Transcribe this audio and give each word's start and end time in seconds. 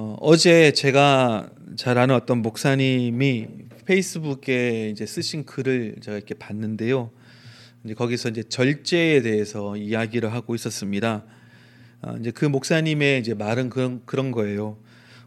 어, 0.00 0.16
어제 0.20 0.70
제가 0.70 1.50
잘 1.74 1.98
아는 1.98 2.14
어떤 2.14 2.40
목사님이 2.40 3.48
페이스북에 3.84 4.90
이제 4.90 5.04
쓰신 5.04 5.44
글을 5.44 5.96
제가 6.00 6.16
이렇게 6.16 6.36
봤는데요. 6.36 7.10
이제 7.82 7.94
거기서 7.94 8.28
이제 8.28 8.44
절제에 8.44 9.22
대해서 9.22 9.76
이야기를 9.76 10.32
하고 10.32 10.54
있었습니다. 10.54 11.24
어, 12.02 12.14
이제 12.20 12.30
그 12.30 12.44
목사님의 12.44 13.18
이제 13.18 13.34
말은 13.34 13.70
그런 13.70 14.02
그런 14.04 14.30
거예요. 14.30 14.78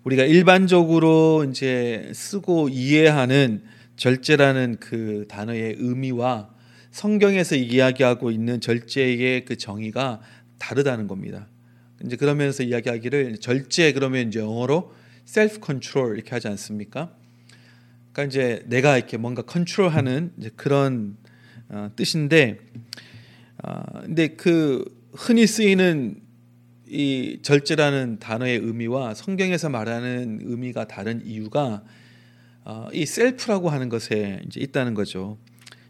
우리가 0.05 0.23
일반적으로 0.23 1.45
이제 1.49 2.09
쓰고 2.13 2.69
이해하는 2.69 3.63
절제라는 3.97 4.77
그 4.79 5.25
단어의 5.27 5.75
의미와 5.79 6.49
성경에서 6.91 7.57
이야기하고 7.57 8.31
있는 8.31 8.61
절제의 8.61 9.43
그 9.43 9.57
정의가 9.57 10.21
다르다는 10.59 11.07
겁니다. 11.07 11.50
이제 12.05 12.15
그러면서 12.15 12.63
이야기하기를 12.63 13.38
절제 13.38 13.93
그러면 13.93 14.27
이제 14.27 14.39
영어로 14.39 14.93
self 15.27 15.59
control 15.65 16.16
이렇게 16.16 16.31
하지 16.31 16.48
않습니까? 16.48 17.16
그러니까 18.12 18.23
이제 18.30 18.63
내가 18.67 18.98
이렇게 18.98 19.17
뭔가 19.17 19.41
컨트롤하는 19.41 20.34
그런 20.55 21.17
어, 21.70 21.90
뜻인데, 21.95 22.59
어, 23.63 24.02
근데 24.02 24.29
그 24.29 24.84
흔히 25.13 25.48
쓰이는 25.48 26.21
이 26.88 27.40
절제라는 27.41 28.20
단어의 28.20 28.57
의미와 28.57 29.13
성경에서 29.13 29.70
말하는 29.70 30.40
의미가 30.43 30.88
다른 30.88 31.26
이유가 31.26 31.84
어, 32.65 32.90
이 32.91 33.05
셀프라고 33.05 33.70
하는 33.70 33.88
것에 33.88 34.41
이제 34.45 34.59
있다는 34.59 34.93
거죠. 34.93 35.38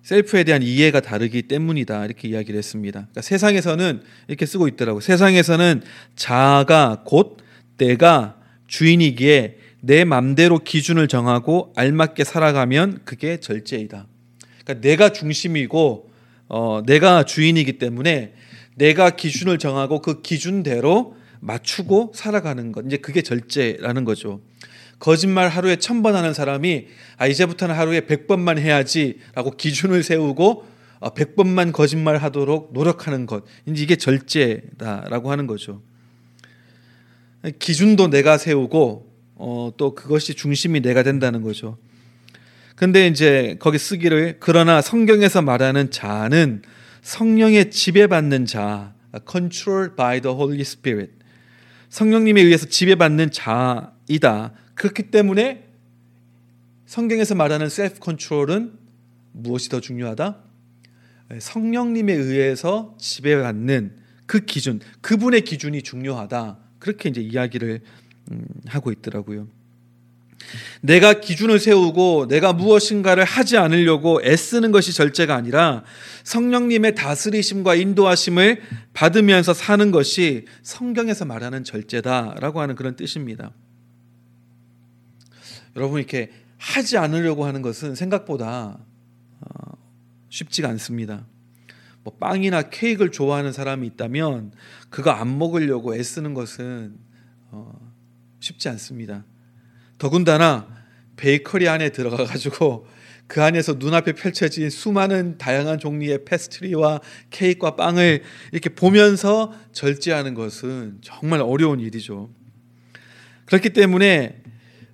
셀프에 0.04 0.44
대한 0.44 0.64
이해가 0.64 1.00
다르기 1.00 1.44
때문이다 1.44 2.05
이렇게 2.05 2.28
이야기를 2.28 2.58
했습니다. 2.58 3.00
그러니까 3.02 3.22
세상에서는 3.22 4.02
이렇게 4.28 4.46
쓰고 4.46 4.68
있더라고. 4.68 5.00
세상에서는 5.00 5.82
자아가 6.16 7.04
곧 7.05 7.38
내가 7.78 8.38
주인이기에 8.68 9.58
내 9.82 10.04
맘대로 10.04 10.59
기준을 10.59 11.08
정하고 11.08 11.73
알맞게 11.76 12.23
살아가면 12.23 13.02
그게 13.06 13.38
절제이다. 13.38 14.08
그러니까 14.64 14.88
내가 14.88 15.12
중심이고 15.12 16.09
어, 16.47 16.81
내가 16.86 17.23
주인이기 17.23 17.78
때문에 17.78 18.34
내가 18.75 19.12
기준을 19.12 19.58
정하고 19.58 20.02
그 20.02 20.22
기준대로 20.22 21.16
맞추고 21.40 22.14
살아가는 22.16 22.72
것. 22.72 22.86
이제 22.86 22.97
그게 22.97 23.22
절제라는 23.22 24.06
거죠. 24.06 24.42
거짓말 25.02 25.49
하루에 25.49 25.77
천 25.77 26.03
번 26.03 26.16
하는 26.16 26.33
사람이 26.33 26.88
아 27.17 27.27
이제부터는 27.27 27.75
하루에 27.75 28.02
백 28.02 28.27
번만 28.27 28.57
해야지라고 28.59 29.57
기준을 29.57 30.03
세우고 30.03 30.66
어, 30.99 31.13
백 31.16 31.35
번만 31.35 31.71
거짓말 31.71 32.17
하도록 32.17 32.71
노력하는 32.71 33.25
것. 33.25 33.44
이게 33.66 33.95
절제다라고 33.95 35.31
하는 35.31 35.47
거죠. 35.47 35.81
기준도 37.57 38.09
내가 38.11 38.38
세우고 38.38 39.11
어, 39.35 39.72
또 39.75 39.95
그것이 39.95 40.35
중심이 40.35 40.79
내가 40.81 41.02
된다는 41.02 41.41
거죠. 41.41 41.79
근데 42.75 43.07
이제 43.07 43.57
거기 43.59 43.79
쓰기를 43.79 44.38
그러나 44.39 44.81
성경에서 44.81 45.41
말하는 45.41 45.89
자는 45.89 46.61
성령의 47.02 47.72
지배받는 47.72 48.45
자, 48.45 48.94
control 49.29 49.95
by 49.95 50.22
the 50.22 50.35
Holy 50.35 50.61
Spirit. 50.61 51.13
성령님에 51.89 52.41
의해서 52.41 52.67
지배받는 52.67 53.31
자이다. 53.31 54.53
그렇기 54.75 55.11
때문에 55.11 55.67
성경에서 56.86 57.36
말하는 57.36 57.69
셀프 57.69 58.00
컨트롤은 58.00 58.73
무엇이 59.33 59.69
더 59.69 59.80
중요하다? 59.80 60.38
성령님에 61.39 62.13
의해서 62.13 62.95
지배받는 63.00 63.95
그 64.25 64.45
기준, 64.45 64.80
그분의 65.02 65.41
기준이 65.41 65.81
중요하다. 65.81 66.58
그렇게 66.80 67.09
이제 67.09 67.22
이야기를 67.22 67.81
음, 68.31 68.45
하고 68.67 68.91
있더라고요. 68.91 69.47
내가 70.81 71.19
기준을 71.19 71.59
세우고 71.59 72.28
내가 72.28 72.53
무엇인가를 72.53 73.23
하지 73.23 73.58
않으려고 73.58 74.22
애쓰는 74.23 74.72
것이 74.72 74.94
절제가 74.94 75.35
아니라 75.35 75.83
성령님의 76.23 76.96
다스리심과 76.96 77.75
인도하심을 77.75 78.62
받으면서 78.94 79.53
사는 79.53 79.91
것이 79.91 80.46
성경에서 80.63 81.25
말하는 81.25 81.63
절제다라고 81.63 82.62
하는 82.62 82.75
그런 82.75 82.96
뜻입니다. 82.96 83.51
여러분 85.76 86.00
이렇게 86.00 86.32
하지 86.58 86.98
않으려고 86.98 87.46
하는 87.46 87.62
것은 87.62 87.96
생각보다 87.96 88.80
어, 89.40 89.78
쉽지가 90.30 90.70
않습니다. 90.70 91.26
뭐 92.04 92.16
빵이나 92.18 92.64
케이크를 92.64 93.12
좋아하는 93.12 93.52
사람이 93.52 93.88
있다면 93.88 94.54
그거 94.90 95.12
안 95.12 95.38
먹으려고 95.38 95.96
애쓰는 95.96 96.34
것은 96.34 96.96
어, 97.52 97.74
쉽지 98.40 98.70
않습니다. 98.70 99.26
더군다나 99.98 100.68
베이커리 101.16 101.68
안에 101.68 101.90
들어가 101.90 102.26
가지고 102.26 102.88
그 103.28 103.42
안에서 103.42 103.74
눈앞에 103.74 104.14
펼쳐진 104.14 104.70
수많은 104.70 105.38
다양한 105.38 105.80
종류의 105.80 106.26
페스트리와 106.26 107.00
케이크와 107.30 107.76
빵을 107.76 108.24
이렇게 108.52 108.70
보면서 108.70 109.53
절제하는 109.72 110.34
것은 110.34 110.98
정말 111.02 111.40
어려운 111.40 111.80
일이죠. 111.80 112.30
그렇기 113.46 113.70
때문에 113.70 114.41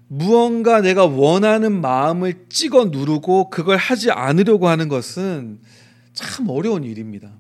무언가 0.08 0.82
내가 0.82 1.06
원하는 1.06 1.82
마음을 1.82 2.46
찍어 2.50 2.86
누르고 2.86 3.50
그걸 3.50 3.78
하지 3.78 4.10
않으려고 4.12 4.68
하는 4.70 4.88
것은 4.88 5.60
참 6.14 6.50
어려운 6.50 6.84
일입니다. 6.84 7.32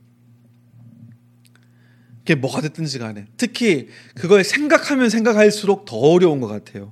그게 2.19 2.35
뭐가 2.35 2.61
됐든지 2.61 2.99
간에. 2.99 3.25
특히 3.37 3.87
그걸 4.15 4.43
생각하면 4.43 5.09
생각할수록 5.09 5.85
더 5.85 5.95
어려운 5.95 6.41
것 6.41 6.47
같아요. 6.47 6.91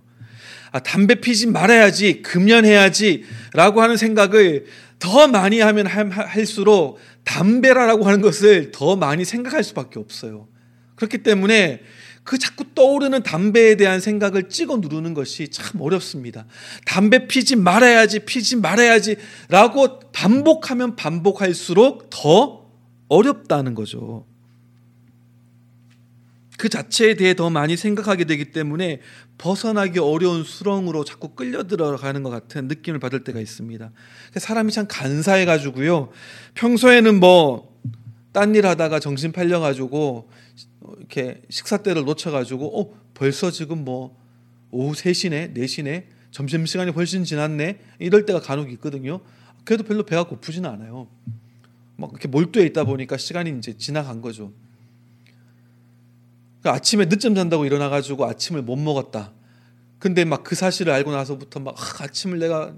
아, 0.71 0.79
담배 0.79 1.15
피지 1.15 1.47
말아야지, 1.47 2.21
금연해야지 2.21 3.23
라고 3.53 3.81
하는 3.81 3.97
생각을 3.97 4.65
더 4.99 5.27
많이 5.27 5.59
하면 5.59 5.87
할수록 5.87 6.99
담배라고 7.25 8.05
하는 8.05 8.21
것을 8.21 8.71
더 8.71 8.95
많이 8.95 9.25
생각할 9.25 9.63
수밖에 9.63 9.99
없어요. 9.99 10.47
그렇기 10.95 11.19
때문에 11.19 11.81
그 12.25 12.39
자꾸 12.39 12.65
떠오르는 12.73 13.21
담배에 13.21 13.77
대한 13.77 13.99
생각을 13.99 14.49
찍어 14.49 14.77
누르는 14.77 15.13
것이 15.13 15.47
참 15.49 15.79
어렵습니다. 15.79 16.47
담배 16.85 17.27
피지 17.27 17.55
말아야지, 17.55 18.25
피지 18.25 18.57
말아야지 18.57 19.15
라고 19.47 19.99
반복하면 20.11 20.95
반복할수록 20.95 22.09
더 22.09 22.65
어렵다는 23.09 23.75
거죠. 23.75 24.25
그 26.57 26.67
자체에 26.67 27.13
대해 27.13 27.35
더 27.35 27.51
많이 27.51 27.77
생각하게 27.77 28.23
되기 28.23 28.45
때문에 28.45 29.01
벗어나기 29.37 29.99
어려운 29.99 30.43
수렁으로 30.43 31.03
자꾸 31.03 31.35
끌려 31.35 31.67
들어가는 31.67 32.23
것 32.23 32.31
같은 32.31 32.67
느낌을 32.67 32.99
받을 32.99 33.23
때가 33.23 33.39
있습니다. 33.39 33.91
사람이 34.35 34.71
참 34.71 34.87
간사해 34.89 35.45
가지고요. 35.45 36.09
평소에는 36.55 37.19
뭐 37.19 37.74
딴 38.35 38.53
일 38.53 38.67
하다가 38.67 38.99
정신 38.99 39.31
팔려 39.31 39.61
가지고 39.61 40.29
이렇게 40.97 41.41
식사 41.49 41.77
때를 41.77 42.03
놓쳐 42.03 42.31
가지고 42.31 42.77
어 42.77 42.93
벌써 43.13 43.49
지금 43.49 43.85
뭐 43.85 44.17
오후 44.71 44.91
3시네, 44.93 45.55
4시네. 45.55 46.03
점심 46.31 46.65
시간이 46.65 46.91
훨씬 46.91 47.23
지났네. 47.23 47.79
이럴 47.99 48.25
때가 48.25 48.41
간혹 48.41 48.69
있거든요. 48.73 49.21
그래도 49.63 49.85
별로 49.85 50.03
배가 50.03 50.25
고프지는 50.25 50.69
않아요. 50.69 51.07
막 51.95 52.09
이렇게 52.11 52.27
몰두해 52.27 52.65
있다 52.65 52.83
보니까 52.83 53.15
시간이 53.15 53.57
이제 53.57 53.77
지나간 53.77 54.19
거죠. 54.21 54.51
그러니까 56.59 56.77
아침에 56.77 57.07
늦잠 57.07 57.35
잔다고 57.35 57.65
일어나 57.65 57.87
가지고 57.87 58.25
아침을 58.25 58.63
못 58.63 58.75
먹었다. 58.75 59.31
근데 59.97 60.25
막 60.25 60.43
그 60.43 60.55
사실을 60.55 60.91
알고 60.91 61.13
나서부터 61.13 61.61
막 61.61 61.73
아, 61.79 62.03
아침을 62.03 62.39
내가 62.39 62.73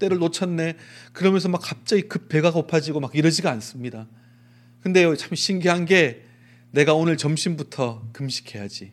때를 0.00 0.18
놓쳤네. 0.18 0.74
그러면서 1.12 1.48
막 1.48 1.60
갑자기 1.62 2.02
급 2.02 2.28
배가 2.28 2.50
고파지고 2.50 2.98
막 2.98 3.14
이러지가 3.14 3.52
않습니다. 3.52 4.08
근데 4.82 5.14
참 5.16 5.34
신기한 5.34 5.84
게 5.84 6.22
내가 6.70 6.94
오늘 6.94 7.16
점심부터 7.16 8.08
금식해야지. 8.12 8.92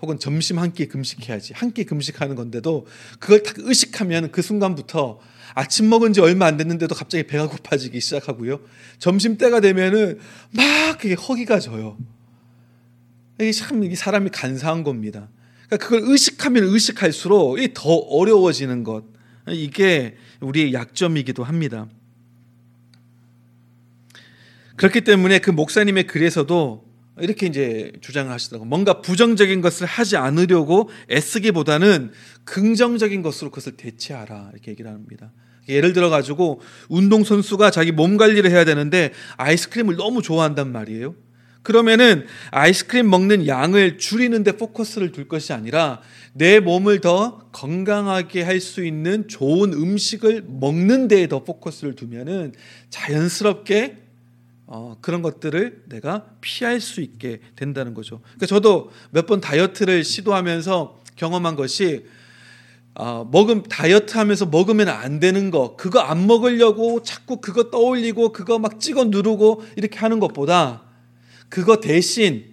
혹은 0.00 0.18
점심 0.18 0.58
한 0.58 0.72
끼 0.72 0.86
금식해야지. 0.86 1.54
한 1.54 1.72
끼 1.72 1.84
금식하는 1.84 2.36
건데도 2.36 2.86
그걸 3.18 3.42
딱 3.42 3.54
의식하면 3.58 4.30
그 4.32 4.42
순간부터 4.42 5.18
아침 5.54 5.88
먹은 5.88 6.12
지 6.12 6.20
얼마 6.20 6.46
안 6.46 6.56
됐는데도 6.56 6.94
갑자기 6.94 7.26
배가 7.26 7.48
고파지기 7.48 8.00
시작하고요. 8.00 8.60
점심 8.98 9.38
때가 9.38 9.60
되면은 9.60 10.18
막 10.50 10.98
그게 10.98 11.14
허기가 11.14 11.58
져요. 11.58 11.96
이게 13.40 13.52
참 13.52 13.82
이게 13.82 13.94
사람이 13.96 14.30
간사한 14.30 14.82
겁니다. 14.84 15.28
그러니까 15.66 15.86
그걸 15.88 16.10
의식하면 16.10 16.64
의식할수록 16.64 17.56
더 17.74 17.90
어려워지는 17.94 18.84
것. 18.84 19.04
이게 19.48 20.16
우리의 20.40 20.72
약점이기도 20.74 21.44
합니다. 21.44 21.88
그렇기 24.78 25.00
때문에 25.00 25.40
그 25.40 25.50
목사님의 25.50 26.06
글에서도 26.06 26.84
이렇게 27.20 27.46
이제 27.46 27.92
주장을 28.00 28.30
하시더라고. 28.30 28.64
뭔가 28.64 29.00
부정적인 29.00 29.60
것을 29.60 29.86
하지 29.86 30.16
않으려고 30.16 30.88
애쓰기보다는 31.10 32.12
긍정적인 32.44 33.22
것으로 33.22 33.50
그것을 33.50 33.76
대체하라. 33.76 34.50
이렇게 34.52 34.70
얘기를 34.70 34.90
합니다. 34.90 35.32
예를 35.68 35.92
들어 35.92 36.10
가지고 36.10 36.60
운동 36.88 37.24
선수가 37.24 37.72
자기 37.72 37.90
몸 37.90 38.16
관리를 38.16 38.50
해야 38.50 38.64
되는데 38.64 39.12
아이스크림을 39.36 39.96
너무 39.96 40.22
좋아한단 40.22 40.70
말이에요. 40.70 41.16
그러면은 41.62 42.24
아이스크림 42.52 43.10
먹는 43.10 43.48
양을 43.48 43.98
줄이는데 43.98 44.52
포커스를 44.52 45.10
둘 45.10 45.26
것이 45.26 45.52
아니라 45.52 46.00
내 46.34 46.60
몸을 46.60 47.00
더 47.00 47.48
건강하게 47.50 48.42
할 48.42 48.60
수 48.60 48.86
있는 48.86 49.26
좋은 49.26 49.72
음식을 49.72 50.44
먹는 50.46 51.08
데에 51.08 51.26
더 51.26 51.42
포커스를 51.42 51.96
두면은 51.96 52.52
자연스럽게 52.90 54.07
어, 54.70 54.98
그런 55.00 55.22
것들을 55.22 55.84
내가 55.88 56.26
피할 56.42 56.78
수 56.80 57.00
있게 57.00 57.40
된다는 57.56 57.94
거죠. 57.94 58.20
그러니까 58.20 58.46
저도 58.46 58.90
몇 59.10 59.26
번 59.26 59.40
다이어트를 59.40 60.04
시도하면서 60.04 61.00
경험한 61.16 61.56
것이 61.56 62.04
어, 62.94 63.26
먹음 63.30 63.62
다이어트 63.62 64.18
하면서 64.18 64.44
먹으면 64.44 64.88
안 64.88 65.20
되는 65.20 65.50
거 65.50 65.74
그거 65.76 66.00
안 66.00 66.26
먹으려고 66.26 67.02
자꾸 67.02 67.40
그거 67.40 67.70
떠올리고 67.70 68.32
그거 68.32 68.58
막 68.58 68.78
찍어 68.78 69.04
누르고 69.04 69.64
이렇게 69.76 69.98
하는 69.98 70.20
것보다 70.20 70.82
그거 71.48 71.80
대신 71.80 72.44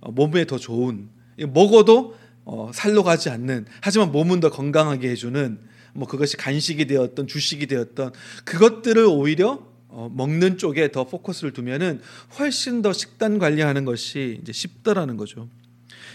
어, 0.00 0.12
몸에 0.12 0.44
더 0.44 0.58
좋은 0.58 1.08
먹어도 1.38 2.14
어, 2.44 2.70
살로 2.72 3.02
가지 3.02 3.30
않는 3.30 3.66
하지만 3.80 4.12
몸은 4.12 4.38
더 4.40 4.50
건강하게 4.50 5.10
해주는 5.10 5.58
뭐 5.94 6.06
그것이 6.06 6.36
간식이 6.36 6.86
되었던 6.86 7.26
주식이 7.26 7.66
되었던 7.66 8.12
그것들을 8.44 9.04
오히려 9.06 9.67
어, 9.98 10.08
먹는 10.14 10.58
쪽에 10.58 10.92
더 10.92 11.02
포커스를 11.02 11.52
두면은 11.52 12.00
훨씬 12.38 12.82
더 12.82 12.92
식단 12.92 13.40
관리하는 13.40 13.84
것이 13.84 14.38
이제 14.40 14.52
쉽더라는 14.52 15.16
거죠. 15.16 15.48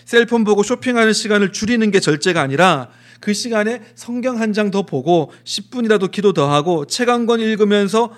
셀폰 0.05 0.45
보고 0.45 0.63
쇼핑하는 0.63 1.11
시간을 1.11 1.51
줄이는 1.51 1.91
게 1.91 1.99
절제가 1.99 2.39
아니라 2.41 2.89
그 3.19 3.33
시간에 3.33 3.81
성경 3.95 4.39
한 4.39 4.53
장 4.53 4.71
더 4.71 4.83
보고 4.85 5.33
10분이라도 5.43 6.11
기도 6.11 6.31
더 6.31 6.49
하고 6.49 6.85
책 6.87 7.09
한 7.09 7.25
권 7.27 7.41
읽으면서 7.41 8.15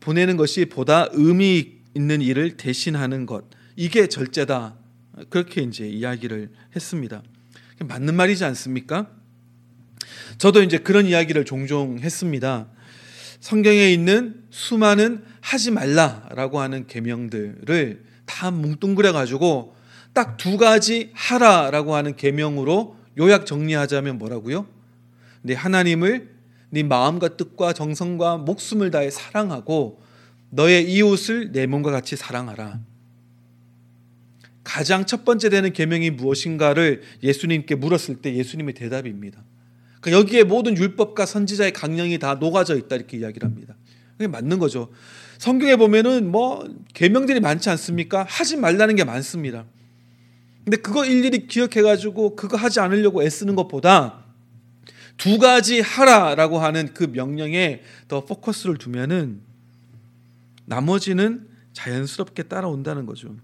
보내는 0.00 0.38
것이 0.38 0.64
보다 0.64 1.08
의미 1.12 1.72
있는 1.94 2.22
일을 2.22 2.56
대신하는 2.56 3.26
것. 3.26 3.44
이게 3.76 4.06
절제다. 4.06 4.76
그렇게 5.28 5.60
이제 5.60 5.86
이야기를 5.86 6.48
했습니다. 6.74 7.22
맞는 7.80 8.14
말이지 8.14 8.46
않습니까? 8.46 9.10
저도 10.38 10.62
이제 10.62 10.78
그런 10.78 11.04
이야기를 11.06 11.44
종종 11.44 11.98
했습니다. 11.98 12.68
성경에 13.42 13.92
있는 13.92 14.44
수많은 14.50 15.24
하지 15.40 15.72
말라라고 15.72 16.60
하는 16.60 16.86
계명들을 16.86 18.04
다 18.24 18.50
뭉뚱그려 18.52 19.12
가지고 19.12 19.74
딱 20.14 20.36
두 20.36 20.56
가지 20.56 21.10
하라라고 21.12 21.96
하는 21.96 22.14
계명으로 22.14 22.96
요약 23.18 23.44
정리하자면 23.44 24.18
뭐라고요? 24.18 24.66
네 25.42 25.54
하나님을 25.54 26.30
네 26.70 26.82
마음과 26.84 27.36
뜻과 27.36 27.72
정성과 27.72 28.38
목숨을 28.38 28.92
다해 28.92 29.10
사랑하고 29.10 30.00
너의 30.50 30.90
이웃을 30.92 31.50
내 31.50 31.66
몸과 31.66 31.90
같이 31.90 32.14
사랑하라. 32.14 32.80
가장 34.62 35.04
첫 35.04 35.24
번째 35.24 35.48
되는 35.48 35.72
계명이 35.72 36.10
무엇인가를 36.10 37.02
예수님께 37.24 37.74
물었을 37.74 38.22
때 38.22 38.34
예수님의 38.36 38.74
대답입니다. 38.74 39.42
그러니까 40.02 40.20
여기에 40.20 40.44
모든 40.44 40.76
율법과 40.76 41.24
선지자의 41.24 41.72
강령이 41.72 42.18
다 42.18 42.34
녹아져 42.34 42.76
있다 42.76 42.96
이렇게 42.96 43.16
이야기를 43.16 43.48
합니다. 43.48 43.74
그게 44.18 44.26
맞는 44.26 44.58
거죠. 44.58 44.90
성경에 45.38 45.76
보면은 45.76 46.30
뭐 46.30 46.68
계명들이 46.92 47.40
많지 47.40 47.70
않습니까? 47.70 48.26
하지 48.28 48.56
말라는 48.56 48.96
게 48.96 49.04
많습니다. 49.04 49.64
근데 50.64 50.76
그거 50.76 51.04
일일이 51.04 51.46
기억해 51.46 51.82
가지고 51.82 52.36
그거 52.36 52.56
하지 52.56 52.80
않으려고 52.80 53.22
애쓰는 53.22 53.54
것보다 53.54 54.24
두 55.16 55.38
가지 55.38 55.80
하라라고 55.80 56.58
하는 56.58 56.92
그 56.94 57.04
명령에 57.04 57.82
더 58.08 58.24
포커스를 58.24 58.76
두면은 58.78 59.40
나머지는 60.64 61.46
자연스럽게 61.72 62.44
따라온다는 62.44 63.06
거죠. 63.06 63.36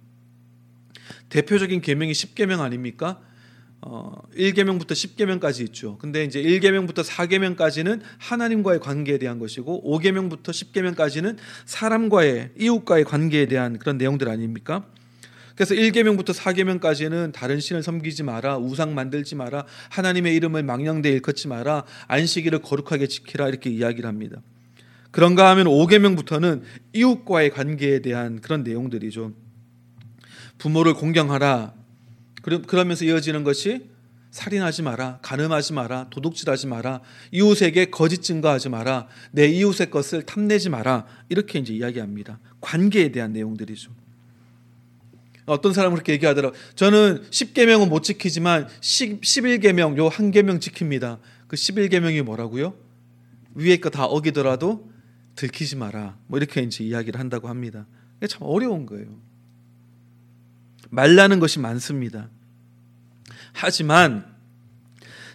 대표적인 1.29 1.83
계명이 1.83 2.13
10계명 2.13 2.61
아닙니까? 2.61 3.21
어, 3.81 4.13
1계명부터 4.37 4.89
10계명까지 4.89 5.61
있죠. 5.69 5.99
근데 5.99 6.25
이제 6.25 6.43
1계명부터 6.43 7.05
4계명까지는 7.05 8.01
하나님과의 8.19 8.81
관계에 8.81 9.19
대한 9.19 9.39
것이고 9.39 9.83
5계명부터 9.85 10.45
10계명까지는 10.45 11.37
사람과의 11.65 12.51
이웃과의 12.59 13.05
관계에 13.05 13.47
대한 13.47 13.79
그런 13.79 13.97
내용들 13.99 14.29
아닙니까? 14.29 14.85
그래서 15.55 15.75
1계명부터 15.75 16.35
4계명까지는 16.35 17.33
다른 17.33 17.59
신을 17.59 17.83
섬기지 17.83 18.23
마라, 18.23 18.59
우상 18.59 18.95
만들지 18.95 19.35
마라, 19.35 19.65
하나님의 19.91 20.35
이름을 20.37 20.63
망령되이 20.63 21.13
일컫지 21.15 21.49
마라, 21.49 21.85
안식일을 22.07 22.61
거룩하게 22.61 23.09
지키라 23.09 23.49
이렇게 23.49 23.71
이야기를 23.71 24.09
합니다. 24.09 24.41
그런가 25.11 25.51
하면 25.51 25.67
5계명부터는 25.67 26.63
이웃과의 26.93 27.51
관계에 27.51 28.01
대한 28.01 28.41
그런 28.41 28.63
내용들이죠. 28.63 29.33
부모를 30.59 30.95
공경하라, 30.95 31.75
그러면서 32.43 33.05
이어지는 33.05 33.45
것이 33.45 33.89
살인하지 34.31 34.83
마라, 34.83 35.19
간음하지 35.23 35.73
마라, 35.73 36.09
도둑질하지 36.11 36.67
마라, 36.67 37.01
이웃에게 37.33 37.87
거짓 37.87 38.23
증거하지 38.23 38.69
마라, 38.69 39.09
내 39.33 39.47
이웃의 39.47 39.91
것을 39.91 40.23
탐내지 40.25 40.69
마라. 40.69 41.07
이렇게 41.29 41.59
이제 41.59 41.73
이야기합니다. 41.73 42.39
관계에 42.61 43.11
대한 43.11 43.33
내용들이죠. 43.33 43.91
어떤 45.47 45.73
사람은 45.73 45.95
그렇게 45.97 46.13
얘기하더라고. 46.13 46.55
저는 46.75 47.23
10계명은 47.31 47.89
못 47.89 48.03
지키지만 48.03 48.69
10, 48.83 49.23
11계명 49.23 49.97
요 49.97 50.09
한 50.11 50.31
계명 50.31 50.59
지킵니다. 50.61 51.19
그 51.49 51.57
11계명이 51.57 52.23
뭐라고요? 52.23 52.75
위에 53.55 53.79
거 53.79 53.89
다 53.89 54.05
어기더라도 54.05 54.91
들키지 55.37 55.77
마라. 55.77 56.19
뭐 56.27 56.39
이렇게 56.39 56.61
이제 56.61 56.85
이야기를 56.85 57.19
한다고 57.19 57.49
합니다. 57.49 57.87
참 58.29 58.43
어려운 58.43 58.85
거예요. 58.85 59.07
말라는 60.91 61.41
것이 61.41 61.59
많습니다. 61.59 62.29
하지만 63.53 64.25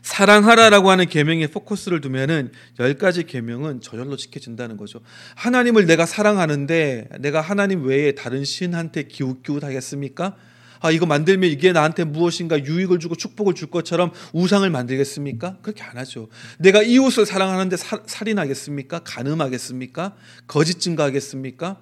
사랑하라라고 0.02 0.92
하는 0.92 1.08
계명에 1.08 1.48
포커스를 1.48 2.02
두면은 2.02 2.52
열 2.80 2.98
가지 2.98 3.24
계명은 3.24 3.82
저절로 3.82 4.18
지켜진다는 4.18 4.76
거죠. 4.76 5.00
하나님을 5.36 5.86
내가 5.86 6.06
사랑하는데 6.06 7.10
내가 7.20 7.40
하나님 7.42 7.86
외에 7.86 8.12
다른 8.12 8.44
신한테 8.44 9.04
기웃기웃하겠습니까? 9.04 10.36
아 10.82 10.92
이거 10.92 11.06
만들면 11.06 11.50
이게 11.50 11.72
나한테 11.72 12.04
무엇인가 12.04 12.62
유익을 12.62 13.00
주고 13.00 13.16
축복을 13.16 13.54
줄 13.54 13.70
것처럼 13.70 14.12
우상을 14.34 14.70
만들겠습니까? 14.70 15.60
그렇게 15.62 15.82
안 15.82 15.98
하죠. 15.98 16.28
내가 16.60 16.84
이웃을 16.84 17.26
사랑하는데 17.26 17.78
사, 17.78 18.04
살인하겠습니까? 18.06 19.00
간음하겠습니까? 19.00 20.16
거짓 20.48 20.82
증거하겠습니까? 20.82 21.80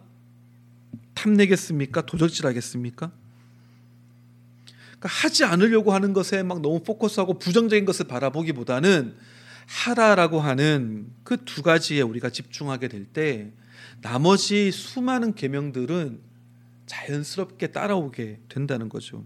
탐내겠습니까? 1.16 2.06
도적질하겠습니까? 2.06 3.12
그러니까 5.02 5.08
하지 5.10 5.44
않으려고 5.44 5.94
하는 5.94 6.14
것에 6.14 6.44
막 6.44 6.62
너무 6.62 6.82
포커스하고 6.84 7.40
부정적인 7.40 7.86
것을 7.86 8.06
바라보기보다는 8.08 9.16
하라라고 9.66 10.40
하는 10.40 11.08
그 11.24 11.38
두 11.44 11.64
가지에 11.64 12.02
우리가 12.02 12.30
집중하게 12.30 12.88
될 12.88 13.06
때 13.12 13.52
나머지 14.02 14.72
수많은 14.72 15.34
계명들은 15.34 16.20
자연스럽게 16.86 17.68
따라오게 17.68 18.40
된다는 18.50 18.90
거죠. 18.90 19.24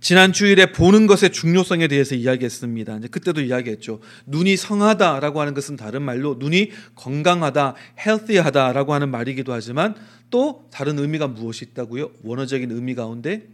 지난 0.00 0.32
주일에 0.32 0.72
보는 0.72 1.06
것의 1.06 1.30
중요성에 1.32 1.88
대해서 1.88 2.14
이야기했습니다. 2.14 2.96
이제 2.98 3.08
그때도 3.08 3.42
이야기했죠. 3.42 4.00
눈이 4.26 4.56
성하다라고 4.56 5.40
하는 5.40 5.52
것은 5.52 5.76
다른 5.76 6.00
말로 6.02 6.36
눈이 6.38 6.70
건강하다, 6.94 7.74
헬티하다라고 8.06 8.94
하는 8.94 9.10
말이기도 9.10 9.52
하지만 9.52 9.94
또 10.30 10.66
다른 10.70 10.98
의미가 10.98 11.28
무엇이 11.28 11.66
있다고요? 11.66 12.12
원어적인 12.22 12.70
의미 12.70 12.94
가운데 12.94 13.48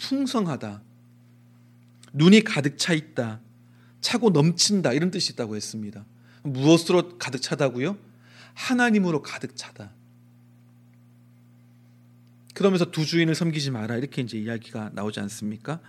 풍성하다. 0.00 0.82
눈이 2.12 2.42
가득 2.42 2.78
차 2.78 2.92
있다. 2.92 3.40
차고 4.00 4.30
넘친다. 4.30 4.92
이런 4.92 5.10
뜻이 5.10 5.32
있다고 5.34 5.56
했습니다. 5.56 6.04
무엇으로 6.42 7.18
가득 7.18 7.40
차다고요? 7.42 7.96
하나님으로 8.54 9.22
가득 9.22 9.56
차다. 9.56 9.92
그러면서 12.54 12.90
두 12.90 13.04
주인을 13.04 13.34
섬기지 13.34 13.70
마라. 13.70 13.96
이렇게 13.96 14.22
이제 14.22 14.38
이야기가 14.38 14.90
나오지 14.94 15.20
않습니까? 15.20 15.80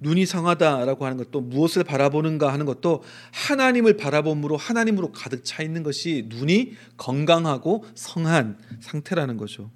눈이 0.00 0.26
성하다라고 0.26 1.06
하는 1.06 1.16
것도 1.16 1.40
무엇을 1.40 1.84
바라보는가 1.84 2.52
하는 2.52 2.66
것도 2.66 3.02
하나님을 3.32 3.96
바라봄으로 3.96 4.56
하나님으로 4.56 5.12
가득 5.12 5.42
차 5.44 5.62
있는 5.62 5.82
것이 5.82 6.26
눈이 6.28 6.74
건강하고 6.98 7.86
성한 7.94 8.58
상태라는 8.80 9.38
거죠. 9.38 9.70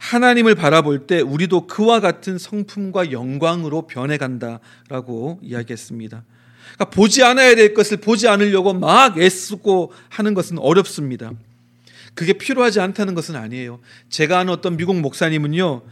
하나님을 0.00 0.54
바라볼 0.54 1.06
때 1.06 1.20
우리도 1.20 1.66
그와 1.66 2.00
같은 2.00 2.38
성품과 2.38 3.12
영광으로 3.12 3.86
변해간다라고 3.86 5.40
이야기했습니다. 5.42 6.24
그러니까 6.74 6.84
보지 6.90 7.22
않아야 7.22 7.54
될 7.54 7.74
것을 7.74 7.98
보지 7.98 8.26
않으려고 8.26 8.72
막 8.72 9.18
애쓰고 9.18 9.92
하는 10.08 10.32
것은 10.32 10.58
어렵습니다. 10.58 11.32
그게 12.14 12.32
필요하지 12.32 12.80
않다는 12.80 13.14
것은 13.14 13.36
아니에요. 13.36 13.80
제가 14.08 14.38
아는 14.38 14.52
어떤 14.54 14.78
미국 14.78 14.98
목사님은요, 14.98 15.82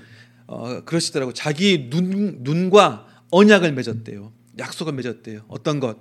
어, 0.46 0.80
그러시더라고. 0.84 1.34
자기 1.34 1.90
눈, 1.90 2.38
눈과 2.40 3.06
언약을 3.30 3.72
맺었대요. 3.74 4.32
약속을 4.58 4.94
맺었대요. 4.94 5.42
어떤 5.48 5.80
것? 5.80 5.98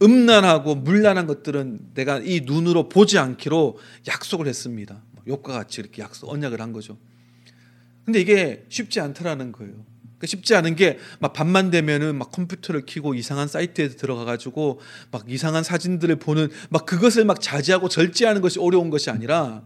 음란하고 0.00 0.76
물란한 0.76 1.26
것들은 1.26 1.80
내가 1.94 2.18
이 2.18 2.42
눈으로 2.44 2.88
보지 2.88 3.18
않기로 3.18 3.78
약속을 4.06 4.46
했습니다. 4.46 5.02
욕과 5.26 5.52
같이 5.52 5.80
이렇게 5.80 6.00
약속 6.00 6.30
언약을 6.30 6.60
한 6.60 6.72
거죠. 6.72 6.96
근데 8.04 8.20
이게 8.20 8.64
쉽지 8.68 9.00
않더라는 9.00 9.52
거예요. 9.52 9.72
그러니까 9.72 10.26
쉽지 10.26 10.54
않은 10.54 10.76
게 10.76 10.98
막 11.20 11.32
밤만 11.32 11.70
되면은 11.70 12.16
막 12.16 12.30
컴퓨터를 12.32 12.82
켜고 12.86 13.14
이상한 13.14 13.48
사이트에 13.48 13.88
들어가 13.88 14.24
가지고 14.24 14.80
막 15.10 15.24
이상한 15.28 15.62
사진들을 15.64 16.16
보는 16.16 16.48
막 16.70 16.86
그것을 16.86 17.24
막 17.24 17.40
자제하고 17.40 17.88
절제하는 17.88 18.40
것이 18.40 18.58
어려운 18.58 18.90
것이 18.90 19.10
아니라 19.10 19.62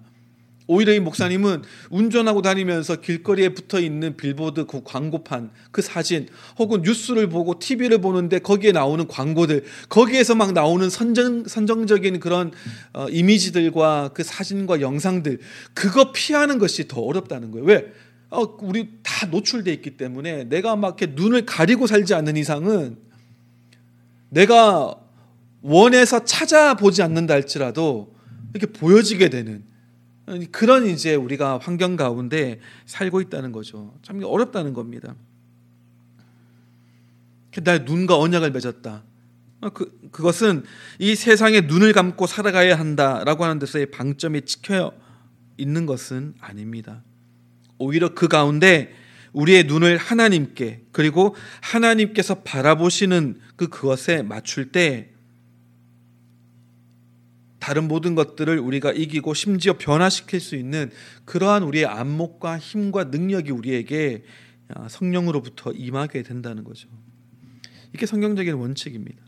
오히려 0.71 0.93
이 0.93 1.01
목사님은 1.01 1.63
운전하고 1.89 2.43
다니면서 2.43 2.97
길거리에 2.97 3.55
붙어 3.55 3.81
있는 3.81 4.19
빌보드 4.19 4.67
그 4.67 4.83
광고판 4.85 5.51
그 5.71 5.81
사진 5.81 6.29
혹은 6.59 6.83
뉴스를 6.83 7.31
보고 7.31 7.59
TV를 7.59 8.03
보는데 8.03 8.39
거기에 8.39 8.73
나오는 8.73 9.09
광고들 9.09 9.65
거기에서 9.89 10.35
막 10.35 10.53
나오는 10.53 10.91
선정 10.91 11.45
선정적인 11.45 12.21
그런 12.21 12.53
어, 12.93 13.09
이미지들과 13.09 14.11
그 14.13 14.23
사진과 14.23 14.83
영상들 14.83 15.39
그거 15.73 16.13
피하는 16.13 16.59
것이 16.59 16.87
더 16.87 17.01
어렵다는 17.01 17.51
거예요. 17.51 17.67
왜? 17.67 17.87
어, 18.31 18.43
우리 18.61 18.99
다 19.03 19.27
노출돼 19.27 19.73
있기 19.75 19.97
때문에 19.97 20.45
내가 20.45 20.77
막 20.77 21.01
이렇게 21.01 21.15
눈을 21.15 21.47
가리고 21.47 21.87
살지 21.87 22.15
않는 22.15 22.37
이상은 22.37 22.99
내가 24.29 24.95
원해서 25.63 26.25
찾아보지 26.25 27.03
않는다 27.03 27.35
할지라도 27.35 28.15
이렇게 28.55 28.73
보여지게 28.73 29.31
되는 29.31 29.65
그런 30.51 30.87
이제 30.87 31.15
우리가 31.15 31.59
환경 31.59 31.97
가운데 31.97 32.61
살고 32.85 33.23
있다는 33.23 33.53
거죠. 33.53 33.95
참 34.03 34.23
어렵다는 34.23 34.75
겁니다. 34.75 35.15
날 37.65 37.85
눈과 37.85 38.19
언약을 38.19 38.53
맺었다. 38.53 39.05
그, 39.75 40.11
그것은 40.13 40.65
이 40.99 41.15
세상에 41.17 41.63
눈을 41.63 41.93
감고 41.93 42.27
살아가야 42.27 42.79
한다라고 42.79 43.45
하는 43.45 43.59
데서의 43.59 43.91
방점이 43.91 44.43
찍혀 44.43 44.93
있는 45.57 45.87
것은 45.87 46.35
아닙니다. 46.41 47.03
오히려 47.79 48.15
그 48.15 48.29
가운데 48.29 48.95
우리의 49.33 49.65
눈을 49.65 49.97
하나님께 49.97 50.83
그리고 50.93 51.35
하나님께서 51.61 52.43
바라보시는 52.43 53.41
그 53.57 53.69
그것에 53.69 54.23
맞출 54.23 54.73
때 54.73 55.11
다른 57.59 57.87
모든 57.89 58.15
것들을 58.15 58.59
우리가 58.59 58.93
이기고 58.93 59.35
심지어 59.35 59.77
변화시킬 59.77 60.41
수 60.41 60.57
있는 60.57 60.91
그러한 61.25 61.63
우리의 61.65 61.87
안목과 61.87 62.59
힘과 62.59 63.05
능력이 63.05 63.51
우리에게 63.51 64.25
아, 64.69 64.89
성령으로부터 64.89 65.73
임하게 65.73 66.23
된다는 66.23 66.65
거죠. 66.65 66.89
이게 67.95 68.07
성경적인 68.07 68.55
원칙입니다. 68.55 69.23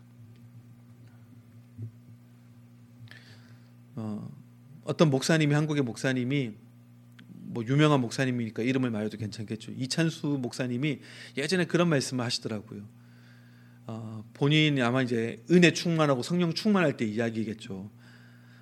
어, 3.96 4.30
어떤 4.84 5.10
목사님이 5.10 5.54
한국의 5.54 5.82
목사님이 5.82 6.52
뭐 7.52 7.64
유명한 7.66 8.00
목사님이니까 8.00 8.62
이름을 8.62 8.90
말해도 8.90 9.18
괜찮겠죠. 9.18 9.72
이찬수 9.76 10.38
목사님이 10.40 11.00
예전에 11.36 11.64
그런 11.64 11.88
말씀을 11.88 12.24
하시더라고요. 12.24 12.82
어, 13.88 14.24
본인이 14.34 14.80
아마 14.82 15.02
이제 15.02 15.42
은혜 15.50 15.72
충만하고 15.72 16.22
성령 16.22 16.54
충만할 16.54 16.96
때 16.96 17.04
이야기겠죠. 17.04 17.90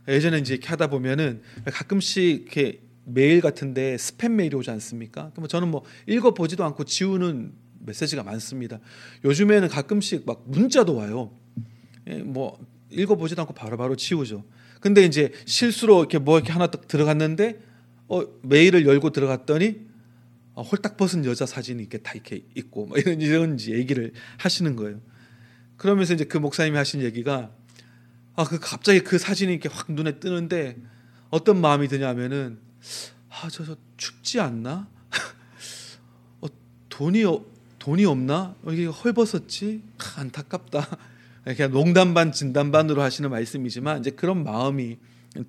예전에 0.09 0.38
이제 0.38 0.54
이렇게 0.54 0.68
하다 0.68 0.87
보면은 0.88 1.42
가끔씩 1.66 2.42
이렇게 2.45 2.80
메일 3.04 3.42
같은데 3.42 3.97
스팸 3.97 4.30
메일이 4.30 4.57
오지 4.57 4.71
않습니까? 4.71 5.33
그럼 5.35 5.49
저는 5.49 5.68
뭐 5.68 5.85
읽어 6.07 6.33
보지도 6.33 6.64
않고 6.64 6.85
지우는 6.85 7.52
메시지가 7.80 8.23
많습니다. 8.23 8.80
요즘에는 9.23 9.68
가끔씩 9.68 10.25
막 10.25 10.45
문자도 10.47 10.95
와요. 10.95 11.30
예, 12.07 12.23
뭐 12.23 12.59
읽어 12.88 13.16
보지도 13.16 13.42
않고 13.42 13.52
바로바로 13.52 13.76
바로 13.76 13.97
지우죠. 13.97 14.45
근데 14.80 15.04
이제 15.04 15.33
실수로 15.45 15.99
이렇게 16.00 16.18
뭐 16.18 16.38
이렇게 16.38 16.52
하나 16.52 16.68
딱 16.68 16.88
들어갔는데 16.88 17.67
어 18.08 18.24
메일을 18.42 18.86
열고 18.86 19.10
들어갔더니 19.10 19.86
어, 20.54 20.62
홀딱 20.62 20.96
벗은 20.96 21.24
여자 21.24 21.46
사진이 21.46 21.80
이렇게 21.80 21.98
다 21.98 22.12
이렇게 22.14 22.42
있고 22.56 22.86
뭐 22.86 22.98
이런 22.98 23.20
이런 23.20 23.60
얘기를 23.60 24.12
하시는 24.38 24.74
거예요. 24.74 25.00
그러면서 25.76 26.14
이제 26.14 26.24
그 26.24 26.36
목사님이 26.36 26.76
하신 26.76 27.02
얘기가 27.02 27.52
아, 28.34 28.44
그 28.44 28.58
갑자기 28.58 29.00
그 29.00 29.18
사진이 29.18 29.52
이렇게 29.52 29.68
확 29.68 29.92
눈에 29.92 30.18
뜨는데 30.20 30.76
어떤 31.30 31.60
마음이 31.60 31.88
드냐면은 31.88 32.58
아, 33.28 33.48
저, 33.50 33.64
저 33.64 33.76
춥지 33.96 34.40
않나? 34.40 34.88
어, 36.40 36.46
돈이 36.88 37.24
돈이 37.78 38.04
없나? 38.04 38.56
어, 38.64 38.72
이게 38.72 38.86
헐벗었지? 38.86 39.82
아, 39.98 40.20
안타깝다. 40.20 40.98
그냥 41.44 41.70
농담 41.70 42.14
반 42.14 42.32
진담 42.32 42.72
반으로 42.72 43.02
하시는 43.02 43.30
말씀이지만 43.30 44.00
이제 44.00 44.10
그런 44.10 44.44
마음이 44.44 44.98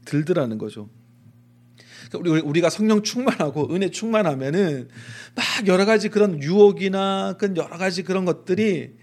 들더라는 0.05 0.57
거죠. 0.57 0.89
그러니까 2.09 2.31
우리 2.31 2.41
우리가 2.41 2.69
성령 2.69 3.03
충만하고 3.03 3.73
은혜 3.73 3.89
충만하면은 3.89 4.89
막 5.35 5.67
여러 5.67 5.85
가지 5.85 6.09
그런 6.09 6.41
유혹이나 6.41 7.35
그 7.39 7.53
여러 7.55 7.77
가지 7.77 8.03
그런 8.03 8.25
것들이 8.25 8.95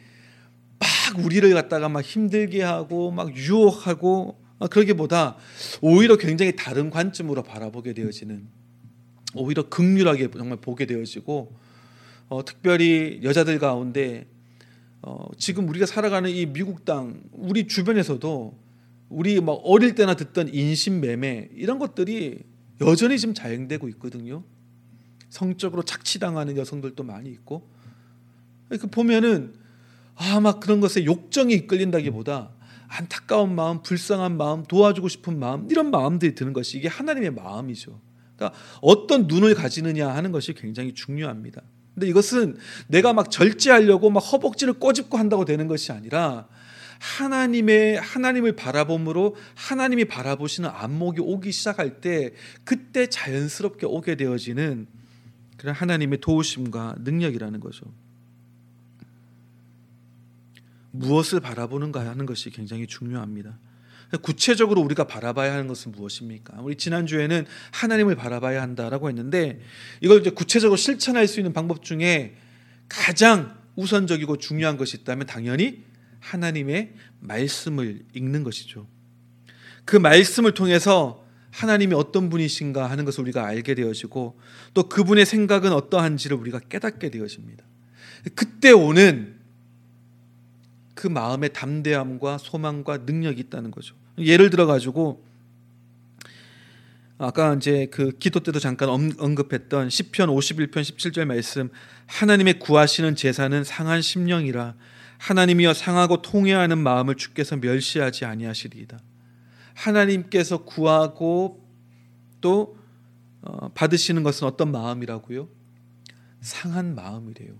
막 0.78 1.24
우리를 1.24 1.52
갖다가 1.54 1.88
막 1.88 2.02
힘들게 2.02 2.62
하고 2.62 3.10
막 3.10 3.34
유혹하고 3.36 4.40
그러기보다 4.70 5.36
오히려 5.80 6.16
굉장히 6.16 6.56
다른 6.56 6.90
관점으로 6.90 7.42
바라보게 7.42 7.92
되어지는 7.92 8.48
오히려 9.34 9.68
극률하게 9.68 10.30
정말 10.30 10.58
보게 10.60 10.86
되어지고 10.86 11.54
어, 12.28 12.44
특별히 12.44 13.20
여자들 13.22 13.58
가운데 13.58 14.26
어, 15.02 15.28
지금 15.38 15.68
우리가 15.68 15.86
살아가는 15.86 16.28
이 16.28 16.46
미국 16.46 16.84
땅 16.84 17.20
우리 17.32 17.68
주변에서도 17.68 18.58
우리 19.08 19.40
막 19.40 19.52
어릴 19.62 19.94
때나 19.94 20.14
듣던 20.14 20.52
인신매매 20.52 21.50
이런 21.54 21.78
것들이 21.78 22.40
여전히 22.80 23.18
지금 23.18 23.34
자행되고 23.34 23.88
있거든요. 23.90 24.44
성적으로 25.28 25.82
착취당하는 25.82 26.56
여성들도 26.56 27.02
많이 27.02 27.30
있고 27.30 27.68
그 28.68 28.86
보면은 28.88 29.54
아 30.16 30.40
막 30.40 30.60
그런 30.60 30.80
것에 30.80 31.04
욕정이 31.04 31.52
이끌린다기보다 31.54 32.50
안타까운 32.88 33.54
마음, 33.54 33.82
불쌍한 33.82 34.36
마음, 34.36 34.64
도와주고 34.64 35.08
싶은 35.08 35.38
마음 35.38 35.68
이런 35.70 35.90
마음들이 35.90 36.34
드는 36.34 36.52
것이 36.52 36.78
이게 36.78 36.88
하나님의 36.88 37.32
마음이죠. 37.32 38.00
그러니까 38.36 38.58
어떤 38.80 39.26
눈을 39.26 39.54
가지느냐 39.54 40.08
하는 40.08 40.32
것이 40.32 40.54
굉장히 40.54 40.94
중요합니다. 40.94 41.62
근데 41.94 42.08
이것은 42.08 42.56
내가 42.88 43.12
막 43.12 43.30
절제하려고 43.30 44.10
막 44.10 44.20
허벅지를 44.20 44.74
꼬집고 44.74 45.18
한다고 45.18 45.44
되는 45.44 45.66
것이 45.66 45.92
아니라 45.92 46.46
하나님의 46.98 48.00
하나님을 48.00 48.56
바라봄으로 48.56 49.36
하나님이 49.54 50.06
바라보시는 50.06 50.70
안목이 50.72 51.20
오기 51.20 51.52
시작할 51.52 52.00
때 52.00 52.32
그때 52.64 53.06
자연스럽게 53.06 53.86
오게 53.86 54.16
되어지는 54.16 54.86
그런 55.56 55.74
하나님의 55.74 56.20
도우심과 56.20 56.96
능력이라는 57.00 57.60
거죠. 57.60 57.86
무엇을 60.90 61.40
바라보는가 61.40 62.06
하는 62.06 62.26
것이 62.26 62.50
굉장히 62.50 62.86
중요합니다. 62.86 63.58
구체적으로 64.22 64.80
우리가 64.82 65.06
바라봐야 65.06 65.52
하는 65.52 65.66
것은 65.66 65.92
무엇입니까? 65.92 66.60
우리 66.60 66.76
지난주에는 66.76 67.44
하나님을 67.72 68.14
바라봐야 68.14 68.62
한다라고 68.62 69.08
했는데 69.08 69.60
이걸 70.00 70.20
이제 70.20 70.30
구체적으로 70.30 70.76
실천할 70.76 71.26
수 71.26 71.40
있는 71.40 71.52
방법 71.52 71.82
중에 71.82 72.36
가장 72.88 73.56
우선적이고 73.74 74.38
중요한 74.38 74.76
것이 74.76 74.98
있다면 74.98 75.26
당연히 75.26 75.84
하나님의 76.20 76.94
말씀을 77.20 78.04
읽는 78.14 78.42
것이죠. 78.42 78.86
그 79.84 79.96
말씀을 79.96 80.52
통해서 80.54 81.24
하나님이 81.50 81.94
어떤 81.94 82.28
분이신가 82.28 82.90
하는 82.90 83.04
것을 83.04 83.22
우리가 83.22 83.46
알게 83.46 83.74
되어지고 83.74 84.38
또 84.74 84.88
그분의 84.88 85.24
생각은 85.24 85.72
어떠한지를 85.72 86.36
우리가 86.36 86.58
깨닫게 86.58 87.10
되어집니다. 87.10 87.64
그때 88.34 88.72
오는 88.72 89.36
그 90.94 91.06
마음의 91.06 91.52
담대함과 91.52 92.38
소망과 92.38 92.98
능력이 93.06 93.40
있다는 93.40 93.70
거죠. 93.70 93.94
예를 94.18 94.50
들어 94.50 94.66
가지고 94.66 95.24
아까 97.18 97.54
이제 97.54 97.86
그 97.90 98.12
기도 98.18 98.40
때도 98.40 98.58
잠깐 98.58 98.88
언급했던 98.90 99.88
시편 99.88 100.28
51편 100.28 100.72
17절 100.72 101.24
말씀 101.24 101.70
하나님의 102.06 102.58
구하시는 102.58 103.14
제사는 103.14 103.64
상한 103.64 104.02
심령이라 104.02 104.74
하나님이여 105.18 105.74
상하고 105.74 106.22
통회하는 106.22 106.78
마음을 106.78 107.14
주께서 107.14 107.56
멸시하지 107.56 108.24
아니하시리이다. 108.24 108.98
하나님께서 109.74 110.64
구하고 110.64 111.64
또 112.40 112.76
어, 113.42 113.68
받으시는 113.74 114.22
것은 114.22 114.46
어떤 114.46 114.72
마음이라고요? 114.72 115.48
상한 116.40 116.94
마음이래요. 116.94 117.54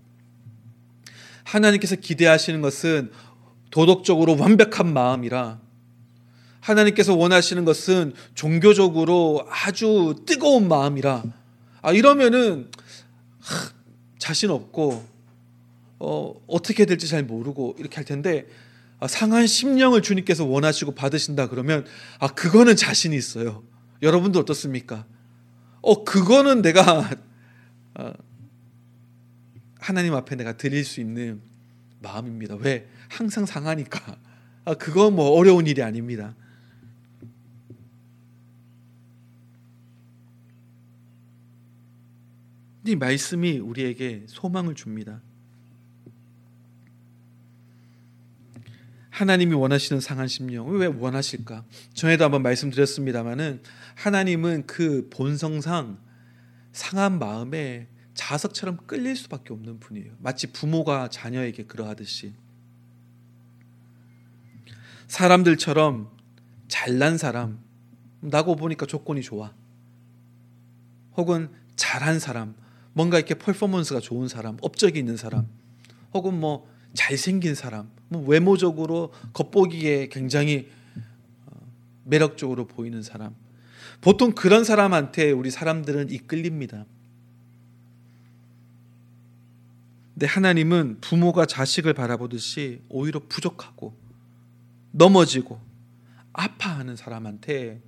하나님께서 1.43 1.95
기대하시는 1.95 2.61
것은 2.61 3.11
도덕적으로 3.71 4.37
완벽한 4.37 4.91
마음이라 4.91 5.59
하나님께서 6.59 7.15
원하시는 7.15 7.63
것은 7.63 8.13
종교적으로 8.35 9.47
아주 9.49 10.15
뜨거운 10.25 10.67
마음이라 10.67 11.23
아 11.81 11.91
이러면은 11.93 12.69
하, 13.39 13.71
자신 14.17 14.49
없고 14.49 15.05
어, 15.99 16.33
어떻게 16.47 16.85
될지 16.85 17.07
잘 17.07 17.23
모르고 17.23 17.75
이렇게 17.79 17.95
할 17.95 18.05
텐데 18.05 18.47
아, 18.99 19.07
상한 19.07 19.45
심령을 19.45 20.01
주님께서 20.01 20.45
원하시고 20.45 20.93
받으신다 20.95 21.49
그러면 21.49 21.85
아 22.19 22.27
그거는 22.27 22.75
자신이 22.75 23.15
있어요. 23.15 23.63
여러분도 24.01 24.39
어떻습니까? 24.39 25.05
어 25.81 26.03
그거는 26.03 26.61
내가 26.61 27.09
어, 27.95 28.13
하나님 29.79 30.13
앞에 30.13 30.35
내가 30.35 30.57
드릴 30.57 30.83
수 30.83 30.99
있는 30.99 31.41
마음입니다. 32.01 32.55
왜? 32.55 32.87
항상 33.09 33.45
상하니까. 33.45 34.17
아, 34.65 34.73
그건 34.73 35.15
뭐 35.15 35.29
어려운 35.29 35.65
일이 35.65 35.81
아닙니다. 35.81 36.35
이 42.85 42.95
말씀이 42.95 43.59
우리에게 43.59 44.25
소망을 44.27 44.75
줍니다. 44.75 45.21
하나님이 49.17 49.55
원하시는 49.55 49.99
상한 49.99 50.27
심령 50.27 50.69
왜 50.77 50.85
원하실까? 50.85 51.65
전에도 51.95 52.23
한번 52.23 52.43
말씀드렸습니다만은 52.43 53.63
하나님은 53.95 54.67
그 54.67 55.09
본성상 55.11 55.97
상한 56.71 57.17
마음에 57.17 57.87
자석처럼 58.13 58.77
끌릴 58.85 59.15
수밖에 59.15 59.53
없는 59.53 59.79
분이에요. 59.79 60.13
마치 60.19 60.51
부모가 60.51 61.09
자녀에게 61.09 61.65
그러하듯이 61.65 62.35
사람들처럼 65.07 66.11
잘난 66.67 67.17
사람 67.17 67.59
나고 68.19 68.55
보니까 68.55 68.85
조건이 68.85 69.23
좋아. 69.23 69.51
혹은 71.15 71.49
잘한 71.75 72.19
사람, 72.19 72.53
뭔가 72.93 73.17
이렇게 73.17 73.33
퍼포먼스가 73.33 73.99
좋은 73.99 74.27
사람, 74.27 74.57
업적이 74.61 74.99
있는 74.99 75.17
사람, 75.17 75.47
혹은 76.13 76.39
뭐 76.39 76.69
잘생긴 76.93 77.55
사람, 77.55 77.96
뭐 78.09 78.25
외모적으로 78.25 79.13
겉보기에 79.33 80.09
굉장히 80.09 80.69
어, 81.45 81.57
매력적으로 82.05 82.65
보이는 82.67 83.01
사람. 83.03 83.35
보통 84.01 84.33
그런 84.33 84.63
사람한테 84.63 85.31
우리 85.31 85.51
사람들은 85.51 86.09
이끌립니다. 86.11 86.85
근데 90.13 90.25
하나님은 90.25 90.97
부모가 91.01 91.45
자식을 91.45 91.93
바라보듯이 91.93 92.81
오히려 92.89 93.21
부족하고 93.27 93.95
넘어지고 94.91 95.59
아파하는 96.33 96.95
사람한테 96.95 97.81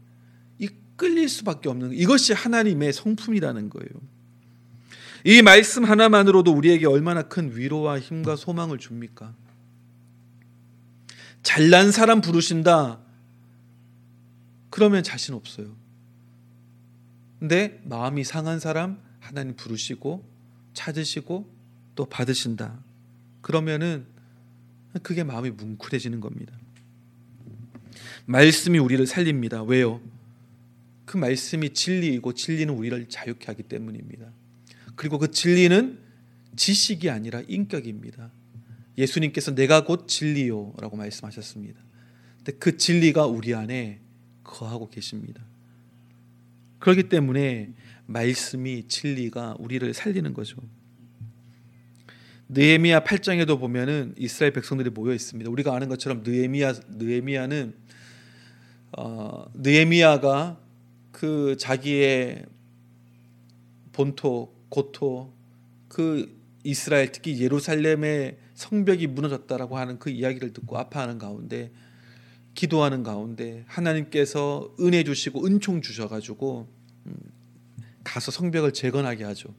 이끌릴 0.59 1.27
수밖에 1.27 1.69
없는 1.69 1.93
이것이 1.93 2.33
하나님의 2.33 2.93
성품이라는 2.93 3.69
거예요. 3.69 3.89
이 5.23 5.41
말씀 5.41 5.83
하나만으로도 5.83 6.51
우리에게 6.51 6.85
얼마나 6.85 7.23
큰 7.23 7.55
위로와 7.55 7.99
힘과 7.99 8.35
소망을 8.35 8.77
줍니까? 8.77 9.33
잘난 11.43 11.91
사람 11.91 12.21
부르신다. 12.21 12.99
그러면 14.69 15.03
자신 15.03 15.33
없어요. 15.33 15.75
근데 17.39 17.81
마음이 17.85 18.23
상한 18.23 18.59
사람 18.59 19.01
하나님 19.19 19.55
부르시고 19.55 20.23
찾으시고 20.73 21.49
또 21.95 22.05
받으신다. 22.05 22.79
그러면은 23.41 24.05
그게 25.03 25.23
마음이 25.23 25.51
뭉클해지는 25.51 26.19
겁니다. 26.19 26.53
말씀이 28.25 28.77
우리를 28.77 29.05
살립니다. 29.07 29.63
왜요? 29.63 30.01
그 31.05 31.17
말씀이 31.17 31.73
진리이고 31.73 32.33
진리는 32.33 32.73
우리를 32.73 33.09
자유케 33.09 33.45
하기 33.47 33.63
때문입니다. 33.63 34.27
그리고 34.95 35.17
그 35.17 35.31
진리는 35.31 35.97
지식이 36.55 37.09
아니라 37.09 37.41
인격입니다. 37.47 38.29
예수님께서 38.97 39.55
내가 39.55 39.85
곧 39.85 40.07
진리요라고 40.07 40.97
말씀하셨습니다. 40.97 41.79
근데 42.37 42.51
그 42.53 42.77
진리가 42.77 43.25
우리 43.25 43.53
안에 43.53 43.99
거하고 44.43 44.89
계십니다. 44.89 45.43
그렇기 46.79 47.09
때문에 47.09 47.73
말씀이 48.05 48.87
진리가 48.87 49.57
우리를 49.59 49.93
살리는 49.93 50.33
거죠. 50.33 50.57
느헤미야 52.49 53.03
8장에도 53.03 53.59
보면은 53.59 54.15
이스라엘 54.17 54.51
백성들이 54.53 54.89
모여 54.89 55.13
있습니다. 55.13 55.49
우리가 55.51 55.75
아는 55.75 55.87
것처럼 55.87 56.23
느헤미야 56.25 56.73
느헤미야는 56.89 57.75
어, 58.97 59.45
느헤미야가 59.53 60.59
그 61.11 61.55
자기의 61.59 62.45
본토 63.91 64.51
고토 64.69 65.33
그 65.87 66.39
이스라엘 66.63 67.11
특히 67.11 67.39
예루살렘의 67.39 68.37
성벽이 68.59 69.07
무너졌다라고 69.07 69.77
하는 69.77 69.99
그 69.99 70.09
이야기를 70.09 70.51
듣고 70.51 70.77
아파하는 70.77 71.17
가운데 71.17 71.71
기도하는 72.55 73.03
가운데 73.03 73.63
하나님께서 73.67 74.75
은혜 74.81 75.05
주시고 75.05 75.45
은총 75.45 75.81
주셔가지고 75.81 76.67
음, 77.05 77.15
가서 78.03 78.31
성벽을 78.31 78.73
재건하게 78.73 79.23
하죠. 79.23 79.55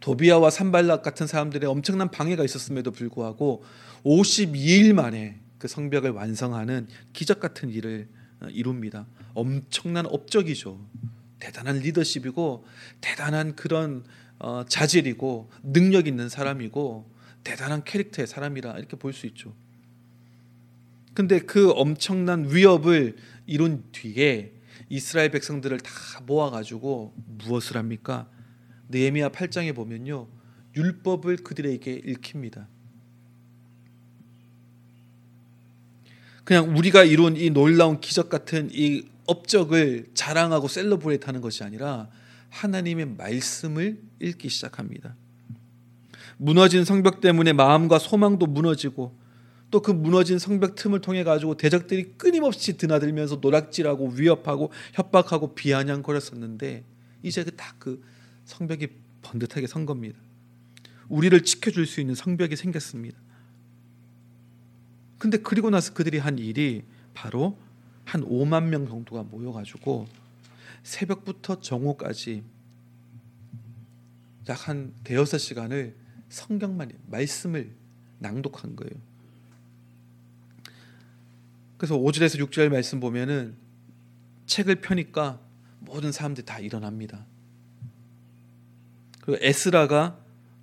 도비아와 0.00 0.50
산발락 0.50 1.02
같은 1.02 1.26
사람들의 1.26 1.66
엄청난 1.68 2.10
방해가 2.10 2.44
있었음에도 2.44 2.90
불구하고 2.90 3.64
52일 4.04 4.92
만에 4.92 5.40
그 5.56 5.66
성벽을 5.66 6.10
완성하는 6.10 6.88
기적 7.14 7.40
같은 7.40 7.70
일을 7.70 8.06
어, 8.40 8.48
이룹니다. 8.48 9.06
엄청난 9.32 10.04
업적이죠. 10.04 10.78
대단한 11.38 11.78
리더십이고 11.78 12.66
대단한 13.00 13.56
그런 13.56 14.04
어, 14.38 14.66
자질이고 14.68 15.50
능력 15.62 16.06
있는 16.06 16.28
사람이고 16.28 17.15
대단한 17.46 17.84
캐릭터의 17.84 18.26
사람이라 18.26 18.76
이렇게 18.78 18.96
볼 18.96 19.12
수 19.12 19.26
있죠. 19.26 19.54
근데 21.14 21.38
그 21.38 21.70
엄청난 21.70 22.52
위협을 22.52 23.16
이룬 23.46 23.84
뒤에 23.92 24.52
이스라엘 24.88 25.30
백성들을 25.30 25.78
다 25.80 25.92
모아 26.26 26.50
가지고 26.50 27.14
무엇을 27.38 27.76
합니까? 27.76 28.28
느헤미야 28.88 29.30
8장에 29.30 29.74
보면요. 29.74 30.28
율법을 30.76 31.38
그들에게 31.38 31.92
읽힙니다. 32.04 32.68
그냥 36.44 36.76
우리가 36.76 37.04
이룬 37.04 37.36
이 37.36 37.50
놀라운 37.50 38.00
기적 38.00 38.28
같은 38.28 38.68
이 38.72 39.08
업적을 39.26 40.10
자랑하고 40.14 40.68
celebrate 40.68 41.26
하는 41.26 41.40
것이 41.40 41.64
아니라 41.64 42.10
하나님의 42.50 43.06
말씀을 43.16 44.00
읽기 44.20 44.48
시작합니다. 44.48 45.16
무너진 46.38 46.84
성벽 46.84 47.20
때문에 47.20 47.52
마음과 47.52 47.98
소망도 47.98 48.46
무너지고 48.46 49.16
또 49.70 49.80
그 49.80 49.90
무너진 49.90 50.38
성벽 50.38 50.74
틈을 50.74 51.00
통해 51.00 51.24
가지고 51.24 51.56
대적들이 51.56 52.14
끊임없이 52.16 52.76
드나들면서 52.76 53.36
노략질하고 53.36 54.10
위협하고 54.10 54.70
협박하고 54.94 55.54
비아냥거렸었는데 55.54 56.84
이제 57.22 57.44
그딱그 57.44 57.78
그 57.78 58.04
성벽이 58.44 58.88
번듯하게 59.22 59.66
선 59.66 59.86
겁니다. 59.86 60.18
우리를 61.08 61.40
지켜줄 61.42 61.86
수 61.86 62.00
있는 62.00 62.14
성벽이 62.14 62.56
생겼습니다. 62.56 63.18
근데 65.18 65.38
그리고 65.38 65.70
나서 65.70 65.92
그들이 65.94 66.18
한 66.18 66.38
일이 66.38 66.84
바로 67.12 67.58
한 68.04 68.22
5만 68.24 68.64
명 68.64 68.86
정도가 68.86 69.24
모여가지고 69.24 70.06
새벽부터 70.84 71.60
정오까지 71.60 72.44
약 74.48 74.68
한 74.68 74.94
대여섯 75.02 75.40
시간을 75.40 75.96
성경만 76.36 76.92
말씀을 77.06 77.70
낭독한 78.18 78.76
거예요. 78.76 78.92
그래서 81.78 81.96
5절에서 81.96 82.38
6절 82.46 82.68
말씀 82.68 83.00
보면은 83.00 83.54
책을 84.44 84.76
펴니까 84.76 85.40
모든 85.80 86.12
사람들이 86.12 86.44
다 86.44 86.58
일어납니다. 86.58 87.24
그 89.22 89.38
에스라가 89.40 90.18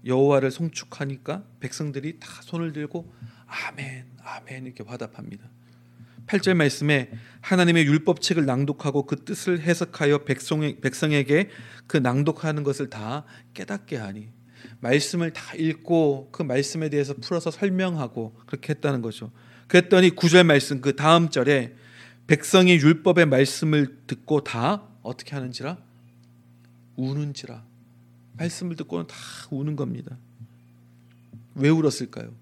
여호와를 0.05 0.51
송축하니까 0.51 1.43
백성들이 1.59 2.19
다 2.19 2.41
손을 2.43 2.71
들고 2.73 3.11
아멘 3.47 4.05
아멘 4.21 4.65
이렇게 4.67 4.83
화답합니다. 4.83 5.49
8절 6.27 6.53
말씀에 6.53 7.11
하나님의 7.41 7.85
율법책을 7.85 8.45
낭독하고 8.45 9.05
그 9.07 9.25
뜻을 9.25 9.59
해석하여 9.59 10.19
백성, 10.19 10.61
백성에게 10.81 11.49
그 11.87 11.97
낭독하는 11.97 12.63
것을 12.63 12.89
다 12.89 13.25
깨닫게 13.53 13.97
하니 13.97 14.29
말씀을 14.79 15.31
다 15.31 15.55
읽고 15.55 16.29
그 16.31 16.43
말씀에 16.43 16.89
대해서 16.89 17.13
풀어서 17.13 17.51
설명하고 17.51 18.35
그렇게 18.45 18.73
했다는 18.73 19.01
거죠. 19.01 19.31
그랬더니 19.67 20.11
9절 20.11 20.45
말씀 20.45 20.81
그 20.81 20.95
다음 20.95 21.29
절에 21.29 21.75
백성이 22.27 22.73
율법의 22.73 23.25
말씀을 23.25 23.97
듣고 24.07 24.43
다 24.43 24.87
어떻게 25.01 25.35
하는지라 25.35 25.77
우는지라 26.95 27.63
말씀을 28.37 28.75
듣고는 28.75 29.07
다 29.07 29.15
우는 29.51 29.75
겁니다. 29.75 30.17
왜 31.55 31.69
울었을까요? 31.69 32.33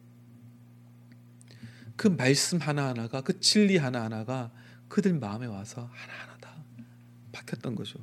그 1.96 2.08
말씀 2.08 2.58
하나하나가 2.58 3.22
그 3.22 3.40
진리 3.40 3.78
하나하나가 3.78 4.52
그들 4.88 5.14
마음에 5.14 5.46
와서 5.46 5.90
하나하나 5.94 6.38
다 6.40 6.56
박혔던 7.32 7.76
거죠. 7.76 8.00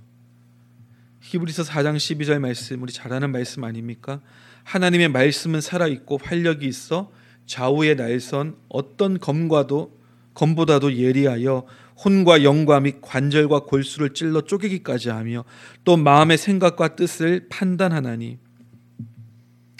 히브리서 1.28 1.62
4장 1.64 1.96
12절 1.96 2.38
말씀 2.38 2.82
우리 2.82 2.90
잘 2.90 3.12
아는 3.12 3.30
말씀 3.30 3.62
아닙니까? 3.62 4.22
하나님의 4.64 5.08
말씀은 5.08 5.60
살아 5.60 5.86
있고 5.86 6.16
활력이 6.16 6.66
있어 6.66 7.12
좌우의 7.44 7.96
날선 7.96 8.56
어떤 8.70 9.18
검과도 9.18 9.98
검보다도 10.32 10.96
예리하여 10.96 11.66
혼과 12.02 12.44
영과 12.44 12.80
및 12.80 13.02
관절과 13.02 13.64
골수를 13.64 14.14
찔러 14.14 14.40
쪼개기까지 14.40 15.10
하며 15.10 15.44
또 15.84 15.98
마음의 15.98 16.38
생각과 16.38 16.96
뜻을 16.96 17.48
판단하나니 17.50 18.38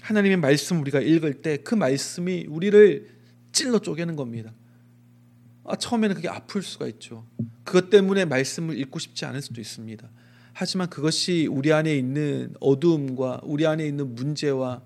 하나님의 0.03 0.37
말씀 0.37 0.79
우리가 0.83 1.01
읽을 1.01 1.41
때 1.41 1.57
그 1.65 1.75
말씀이 1.75 2.45
우리를 2.47 3.09
찔러 3.53 3.79
쪼개는 3.79 4.17
겁니다. 4.17 4.53
아, 5.65 5.77
처음에는 5.77 6.15
그게 6.15 6.29
아플 6.29 6.63
수가 6.63 6.87
있죠. 6.89 7.27
그것 7.65 7.89
때문에 7.89 8.27
말씀을 8.27 8.79
읽고 8.79 8.99
싶지 8.99 9.25
않을 9.25 9.41
수도 9.41 9.63
있습니다. 9.63 10.07
하지만 10.61 10.90
그것이 10.90 11.47
우리 11.49 11.73
안에 11.73 11.97
있는 11.97 12.53
어두움과 12.59 13.42
우리 13.44 13.64
안에 13.64 13.87
있는 13.87 14.16
문제와 14.16 14.83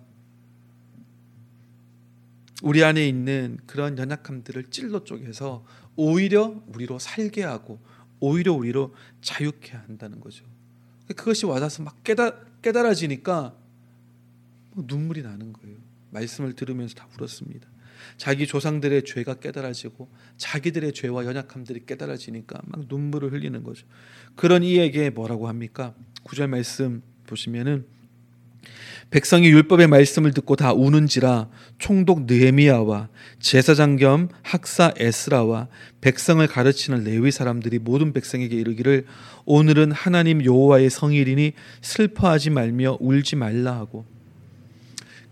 우리 2.62 2.84
안에 2.84 3.08
있는 3.08 3.56
그런 3.64 3.96
연약함들을 3.96 4.64
찔러 4.64 5.02
쪼개서 5.02 5.64
오히려 5.96 6.62
우리로 6.66 6.98
살게 6.98 7.42
하고 7.44 7.80
오히려 8.20 8.52
우리로 8.52 8.94
자유케 9.22 9.72
한다는 9.72 10.20
거죠. 10.20 10.44
그것이 11.06 11.46
와닿아서 11.46 11.82
막 11.82 12.04
깨달, 12.04 12.38
깨달아지니까 12.60 13.56
눈물이 14.74 15.22
나는 15.22 15.54
거예요. 15.54 15.78
말씀을 16.10 16.52
들으면서 16.52 16.96
다 16.96 17.08
울었습니다. 17.18 17.66
자기 18.16 18.46
조상들의 18.46 19.04
죄가 19.04 19.34
깨달아지고 19.34 20.08
자기들의 20.36 20.92
죄와 20.92 21.24
연약함들이 21.24 21.86
깨달아지니까 21.86 22.60
막 22.64 22.84
눈물을 22.88 23.32
흘리는 23.32 23.62
거죠. 23.62 23.86
그런 24.36 24.62
이에게 24.62 25.10
뭐라고 25.10 25.48
합니까? 25.48 25.94
구절 26.22 26.48
말씀 26.48 27.02
보시면은 27.26 27.86
백성이 29.10 29.48
율법의 29.48 29.88
말씀을 29.88 30.32
듣고 30.32 30.56
다 30.56 30.72
우는지라 30.72 31.50
총독 31.78 32.24
느헤미야와 32.24 33.08
제사장 33.40 33.96
겸 33.96 34.28
학사 34.42 34.94
에스라와 34.96 35.68
백성을 36.00 36.46
가르치는 36.46 37.04
레위 37.04 37.30
사람들이 37.30 37.78
모든 37.78 38.14
백성에게 38.14 38.56
이르기를 38.56 39.04
오늘은 39.44 39.92
하나님 39.92 40.42
여호와의 40.42 40.88
성일이니 40.88 41.52
슬퍼하지 41.82 42.50
말며 42.50 42.96
울지 43.00 43.36
말라 43.36 43.74
하고 43.74 44.06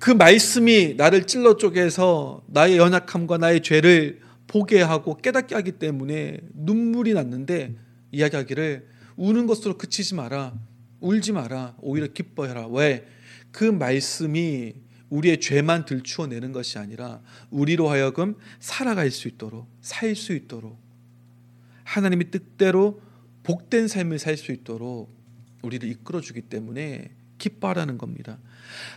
그 0.01 0.11
말씀이 0.11 0.95
나를 0.97 1.27
찔러 1.27 1.59
쪼개서 1.59 2.45
나의 2.47 2.79
연약함과 2.79 3.37
나의 3.37 3.61
죄를 3.61 4.21
보게 4.47 4.81
하고 4.81 5.15
깨닫게 5.17 5.55
하기 5.55 5.73
때문에 5.73 6.41
눈물이 6.55 7.13
났는데 7.13 7.75
이야기하기를 8.11 8.89
우는 9.17 9.47
것으로 9.47 9.77
그치지 9.77 10.15
마라. 10.15 10.55
울지 11.01 11.33
마라. 11.33 11.77
오히려 11.83 12.07
기뻐해라. 12.07 12.67
왜? 12.69 13.07
그 13.53 13.65
말씀이 13.65 14.75
우리의 15.11 15.39
죄만 15.39 15.85
들추어내는 15.85 16.53
것이 16.53 16.79
아니라 16.79 17.21
우리로 17.51 17.91
하여금 17.91 18.37
살아갈 18.59 19.11
수 19.11 19.29
있도록 19.29 19.69
살 19.83 20.15
수 20.17 20.33
있도록 20.33 20.79
하나님의 21.85 22.31
뜻대로 22.31 23.03
복된 23.43 23.87
삶을 23.89 24.19
살 24.19 24.37
수 24.39 24.53
있도록 24.53 25.15
우리를 25.63 25.87
이끌어 25.91 26.23
주기 26.23 26.41
때문에 26.41 27.11
기뻐하라는 27.37 27.99
겁니다. 27.99 28.39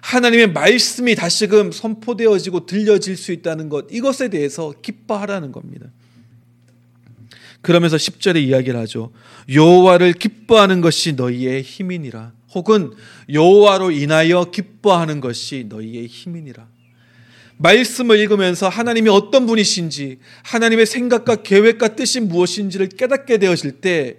하나님의 0.01 0.51
말씀이 0.51 1.15
다시금 1.15 1.71
선포되어지고 1.71 2.65
들려질 2.65 3.17
수 3.17 3.31
있다는 3.31 3.69
것 3.69 3.87
이것에 3.91 4.29
대해서 4.29 4.73
기뻐하라는 4.81 5.51
겁니다. 5.51 5.87
그러면서 7.61 7.95
10절에 7.95 8.43
이야기를 8.43 8.77
하죠. 8.81 9.11
여호와를 9.51 10.13
기뻐하는 10.13 10.81
것이 10.81 11.13
너희의 11.13 11.61
힘이니라. 11.61 12.33
혹은 12.53 12.91
여호와로 13.31 13.91
인하여 13.91 14.45
기뻐하는 14.51 15.21
것이 15.21 15.65
너희의 15.69 16.07
힘이니라. 16.07 16.67
말씀을 17.57 18.19
읽으면서 18.19 18.67
하나님이 18.67 19.09
어떤 19.09 19.45
분이신지, 19.45 20.19
하나님의 20.43 20.85
생각과 20.85 21.37
계획과 21.37 21.95
뜻이 21.95 22.19
무엇인지를 22.19 22.89
깨닫게 22.89 23.37
되어질 23.37 23.79
때, 23.79 24.17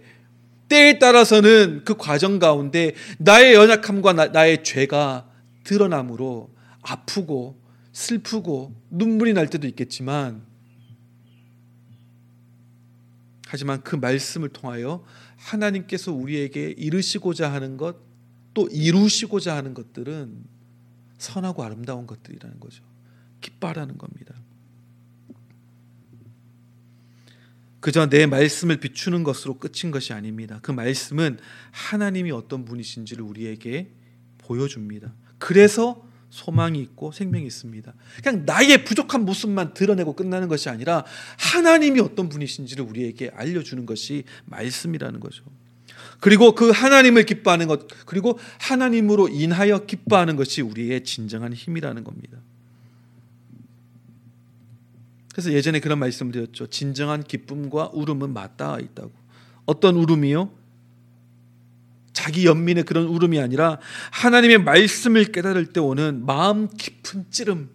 때에 0.68 0.98
따라서는 0.98 1.82
그 1.84 1.94
과정 1.96 2.38
가운데 2.38 2.94
나의 3.18 3.54
연약함과 3.54 4.12
나, 4.32 4.46
의 4.46 4.64
죄가 4.64 5.26
드러남으로 5.64 6.55
아프고 6.83 7.61
슬프고 7.92 8.74
눈물이 8.90 9.33
날 9.33 9.48
때도 9.48 9.66
있겠지만 9.66 10.44
하지만 13.46 13.83
그 13.83 13.94
말씀을 13.94 14.48
통하여 14.48 15.05
하나님께서 15.37 16.12
우리에게 16.12 16.70
이루시고자 16.70 17.53
하는 17.53 17.77
것, 17.77 17.96
또 18.53 18.68
이루시고자 18.68 19.55
하는 19.57 19.74
것들은 19.74 20.44
선하고 21.18 21.62
아름다운 21.62 22.07
것들이라는 22.07 22.59
거죠. 22.59 22.83
기뻐하라는 23.40 23.96
겁니다. 23.96 24.35
그저 27.79 28.09
내 28.09 28.27
말씀을 28.27 28.81
비추는 28.81 29.24
것으로 29.24 29.59
끝인 29.59 29.92
것이 29.92 30.12
아닙니다. 30.12 30.59
그 30.62 30.72
말씀은 30.72 31.38
하나님이 31.70 32.31
어떤 32.33 32.64
분이신지를 32.64 33.22
우리에게 33.22 33.92
보여줍니다. 34.38 35.14
그래서 35.38 36.03
소망이 36.31 36.81
있고 36.81 37.12
생명이 37.12 37.47
있습니다. 37.47 37.94
그냥 38.23 38.44
나의 38.44 38.85
부족한 38.85 39.25
모습만 39.25 39.73
드러내고 39.73 40.14
끝나는 40.14 40.49
것이 40.49 40.68
아니라 40.68 41.05
하나님이 41.38 42.01
어떤 42.01 42.29
분이신지를 42.29 42.85
우리에게 42.85 43.31
알려주는 43.35 43.87
것이 43.87 44.25
말씀이라는 44.47 45.20
거죠. 45.20 45.44
그리고 46.18 46.55
그 46.55 46.70
하나님을 46.70 47.25
기뻐하는 47.25 47.68
것, 47.68 47.87
그리고 48.07 48.38
하나님으로 48.59 49.29
인하여 49.29 49.87
기뻐하는 49.87 50.37
것이 50.37 50.62
우리의 50.62 51.05
진정한 51.05 51.53
힘이라는 51.53 52.03
겁니다. 52.03 52.38
그래서 55.33 55.53
예전에 55.53 55.81
그런 55.81 55.99
말씀을 55.99 56.33
드렸죠. 56.33 56.68
진정한 56.68 57.23
기쁨과 57.23 57.90
울음은 57.92 58.33
맞닿아 58.33 58.79
있다고. 58.81 59.12
어떤 59.66 59.97
울음이요? 59.97 60.51
자기 62.24 62.46
연민의 62.46 62.84
그런 62.84 63.04
울음이 63.04 63.38
아니라 63.38 63.78
하나님의 64.10 64.58
말씀을 64.58 65.26
깨달을 65.26 65.66
때 65.66 65.80
오는 65.80 66.24
마음 66.24 66.70
깊은 66.74 67.26
찌름. 67.30 67.68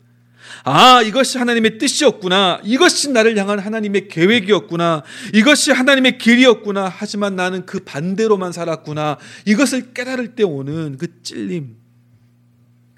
아, 0.63 1.03
이것이 1.03 1.37
하나님의 1.37 1.77
뜻이었구나. 1.77 2.59
이것이 2.63 3.11
나를 3.11 3.37
향한 3.37 3.59
하나님의 3.59 4.07
계획이었구나. 4.07 5.03
이것이 5.35 5.71
하나님의 5.71 6.17
길이었구나. 6.17 6.91
하지만 6.91 7.35
나는 7.35 7.67
그 7.67 7.81
반대로만 7.81 8.51
살았구나. 8.51 9.19
이것을 9.45 9.93
깨달을 9.93 10.33
때 10.33 10.41
오는 10.41 10.97
그 10.97 11.21
찔림. 11.21 11.75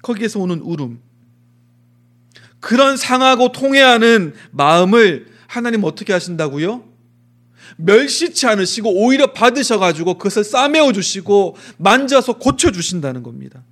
거기에서 0.00 0.40
오는 0.40 0.58
울음. 0.60 1.00
그런 2.60 2.96
상하고 2.96 3.52
통해하는 3.52 4.32
마음을 4.52 5.26
하나님 5.48 5.84
어떻게 5.84 6.14
하신다고요? 6.14 6.91
멸시치 7.76 8.46
않으시고 8.46 8.90
오히려 8.90 9.32
받으셔가지고 9.32 10.18
그것을 10.18 10.44
싸매어 10.44 10.92
주시고 10.92 11.56
만져서 11.78 12.34
고쳐 12.34 12.70
주신다는 12.70 13.22
겁니다. 13.22 13.62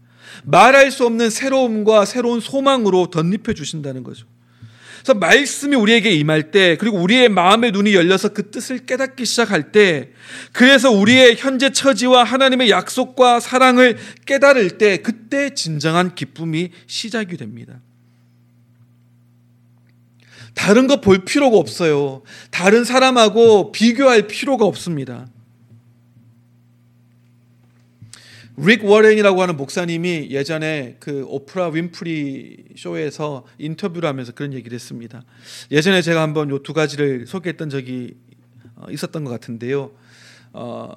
말할 0.45 0.91
수 0.91 1.07
없는 1.07 1.31
새로움과 1.31 2.05
새로운 2.05 2.41
소망으로 2.41 3.09
덧입혀 3.09 3.53
주신다는 3.53 4.03
거죠. 4.03 4.27
그래서 5.03 5.15
말씀이 5.15 5.75
우리에게 5.77 6.11
임할 6.11 6.51
때 6.51 6.77
그리고 6.79 6.99
우리의 6.99 7.31
마음의 7.31 7.73
눈이 7.73 7.95
열려서 7.95 8.31
그 8.31 8.51
뜻을 8.51 8.85
깨닫기 8.85 9.25
시작할 9.25 9.73
때 9.73 10.11
그래서 10.53 10.91
우리의 10.91 11.37
현재 11.39 11.71
처지와 11.71 12.25
하나님의 12.25 12.69
약속과 12.71 13.41
사랑을 13.41 13.97
깨달을 14.27 14.77
때 14.77 14.99
그때 14.99 15.55
진정한 15.55 16.15
기쁨이 16.15 16.71
시작이 16.87 17.39
됩니다. 17.39 17.81
다른 20.55 20.87
거 20.87 21.01
볼 21.01 21.25
필요가 21.25 21.57
없어요. 21.57 22.23
다른 22.51 22.85
사람하고 22.85 23.73
비교할 23.73 24.27
필요가 24.27 24.65
없습니다. 24.67 25.29
릭 28.57 28.85
워렌이라고 28.85 29.41
하는 29.41 29.57
목사님이 29.57 30.29
예전에 30.31 30.97
그 31.01 31.25
오프라 31.27 31.69
윈프리 31.69 32.65
쇼에서 32.77 33.47
인터뷰를 33.59 34.07
하면서 34.09 34.33
그런 34.33 34.53
얘기를 34.53 34.75
했습니다. 34.75 35.25
예전에 35.71 36.03
제가 36.03 36.21
한번 36.21 36.51
요 36.51 36.59
두 36.59 36.75
가지를 36.75 37.27
소개했던 37.27 37.71
적이 37.71 38.15
어, 38.77 38.87
있었던 38.91 39.25
것 39.25 39.31
같은데요. 39.31 39.93
어, 40.53 40.93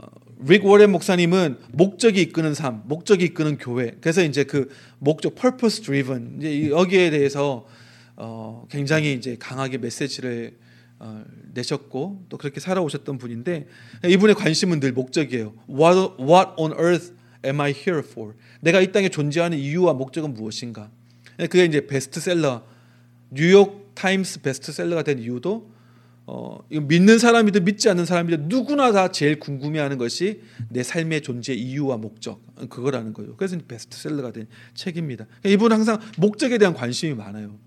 릭 0.45 0.65
워렌 0.65 0.91
목사님은 0.91 1.57
목적이 1.71 2.21
이끄는 2.23 2.53
삶, 2.53 2.81
목적이 2.85 3.25
이끄는 3.25 3.57
교회. 3.59 3.95
그래서 4.01 4.23
이제 4.23 4.43
그 4.43 4.69
목적, 4.99 5.35
purpose 5.35 5.83
driven. 5.83 6.35
이제 6.39 6.69
여기에 6.69 7.11
대해서 7.11 7.65
어, 8.15 8.65
굉장히 8.69 9.13
이제 9.13 9.35
강하게 9.39 9.77
메시지를 9.77 10.57
어, 10.99 11.23
내셨고 11.53 12.25
또 12.29 12.37
그렇게 12.37 12.59
살아오셨던 12.59 13.17
분인데 13.17 13.67
이분의 14.07 14.35
관심은 14.35 14.79
늘 14.79 14.93
목적이에요. 14.93 15.53
What, 15.69 16.13
what 16.19 16.51
on 16.57 16.71
earth 16.73 17.13
am 17.45 17.59
I 17.59 17.71
here 17.71 17.99
for? 17.99 18.33
내가 18.61 18.79
이 18.81 18.91
땅에 18.91 19.09
존재하는 19.09 19.57
이유와 19.57 19.93
목적은 19.93 20.33
무엇인가? 20.33 20.91
그게 21.37 21.65
이제 21.65 21.87
베스트셀러 21.87 22.63
뉴욕 23.31 23.93
타임스 23.95 24.41
베스트셀러가 24.41 25.03
된 25.03 25.19
이유도 25.19 25.73
어, 26.25 26.59
믿는 26.69 27.19
사람이든 27.19 27.65
믿지 27.65 27.89
않는 27.89 28.05
사람이든 28.05 28.47
누구나 28.47 28.93
다 28.93 29.11
제일 29.11 29.39
궁금해하는 29.39 29.97
것이 29.97 30.41
내 30.69 30.83
삶의 30.83 31.21
존재 31.21 31.53
이유와 31.53 31.97
목적 31.97 32.41
그거라는 32.69 33.13
거예요. 33.13 33.35
그래서 33.35 33.57
베스트셀러가 33.67 34.31
된 34.31 34.47
책입니다. 34.73 35.25
이분은 35.45 35.75
항상 35.75 35.99
목적에 36.17 36.57
대한 36.57 36.73
관심이 36.73 37.13
많아요. 37.13 37.57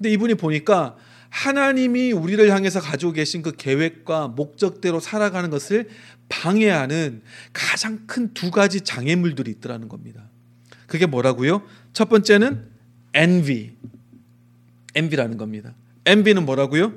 근데 0.00 0.12
이분이 0.12 0.36
보니까 0.36 0.96
하나님이 1.28 2.12
우리를 2.12 2.50
향해서 2.50 2.80
가지고 2.80 3.12
계신 3.12 3.42
그 3.42 3.54
계획과 3.54 4.28
목적대로 4.28 4.98
살아가는 4.98 5.50
것을 5.50 5.90
방해하는 6.30 7.20
가장 7.52 8.06
큰 8.06 8.32
두 8.32 8.50
가지 8.50 8.80
장애물들이 8.80 9.50
있더라는 9.50 9.88
겁니다. 9.88 10.30
그게 10.86 11.04
뭐라고요? 11.04 11.62
첫 11.92 12.08
번째는 12.08 12.64
envy. 13.14 13.72
envy라는 14.96 15.36
겁니다. 15.36 15.74
envy는 16.06 16.46
뭐라고요? 16.46 16.94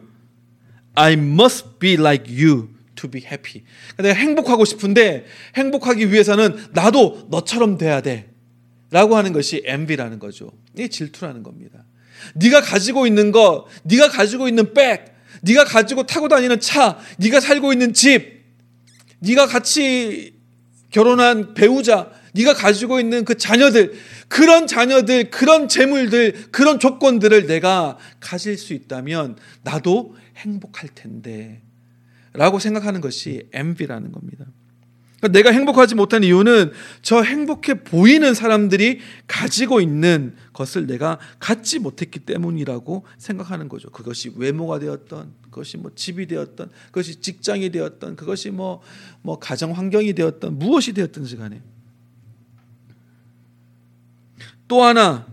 I 0.96 1.14
must 1.14 1.80
be 1.80 1.96
like 1.96 2.34
you 2.34 2.70
to 2.96 3.12
be 3.12 3.22
happy. 3.22 3.66
내가 3.98 4.14
행복하고 4.14 4.64
싶은데 4.64 5.26
행복하기 5.58 6.10
위해서는 6.10 6.56
나도 6.72 7.28
너처럼 7.30 7.78
돼야 7.78 8.00
돼. 8.00 8.32
라고 8.92 9.18
하는 9.18 9.34
것이 9.34 9.62
envy라는 9.66 10.20
거죠. 10.20 10.54
이게 10.74 10.88
질투라는 10.88 11.44
겁니다. 11.44 11.84
네가 12.36 12.62
가지고 12.62 13.08
있는 13.08 13.32
거, 13.32 13.68
네가 13.84 14.10
가지고 14.10 14.48
있는 14.48 14.74
백, 14.74 15.14
네가 15.42 15.66
가지고 15.66 16.04
타고 16.04 16.28
다니는 16.28 16.60
차, 16.60 16.98
네가 17.18 17.40
살고 17.40 17.74
있는 17.74 17.94
집, 17.94 18.44
네가 19.20 19.48
같이 19.48 20.34
결혼한 20.92 21.54
배우자, 21.54 22.12
네가 22.34 22.54
가지고 22.54 23.00
있는 23.00 23.26
그 23.26 23.36
자녀들, 23.36 23.94
그런 24.28 24.68
자녀들, 24.68 25.30
그런 25.30 25.68
재물들, 25.68 26.50
그런 26.52 26.80
조건들을 26.80 27.46
내가 27.46 27.98
가질 28.20 28.58
수 28.58 28.74
있다면 28.74 29.38
나도 29.64 30.16
행복할 30.38 30.90
텐데. 30.94 31.62
라고 32.34 32.58
생각하는 32.58 33.00
것이 33.00 33.48
envy라는 33.54 34.12
겁니다. 34.12 34.46
그러니까 35.24 35.40
내가 35.40 35.52
행복하지 35.52 35.96
못한 35.96 36.22
이유는 36.22 36.74
저 37.02 37.22
행복해 37.22 37.86
보이는 37.86 38.34
사람들이 38.34 39.00
가지고 39.26 39.80
있는 39.80 40.36
것을 40.52 40.86
내가 40.86 41.18
갖지 41.40 41.80
못했기 41.80 42.20
때문이라고 42.20 43.06
생각하는 43.18 43.70
거죠. 43.70 43.90
그것이 43.90 44.34
외모가 44.36 44.80
되었던, 44.80 45.32
그것이 45.44 45.78
뭐 45.78 45.92
집이 45.96 46.28
되었던, 46.28 46.70
그것이 46.88 47.22
직장이 47.22 47.70
되었던, 47.70 48.18
그것이 48.18 48.52
뭐, 48.52 48.82
뭐 49.22 49.40
가정 49.40 49.72
환경이 49.72 50.14
되었던, 50.14 50.60
무엇이 50.60 50.92
되었든지 50.92 51.38
간에. 51.38 51.62
또 54.68 54.84
하나 54.84 55.26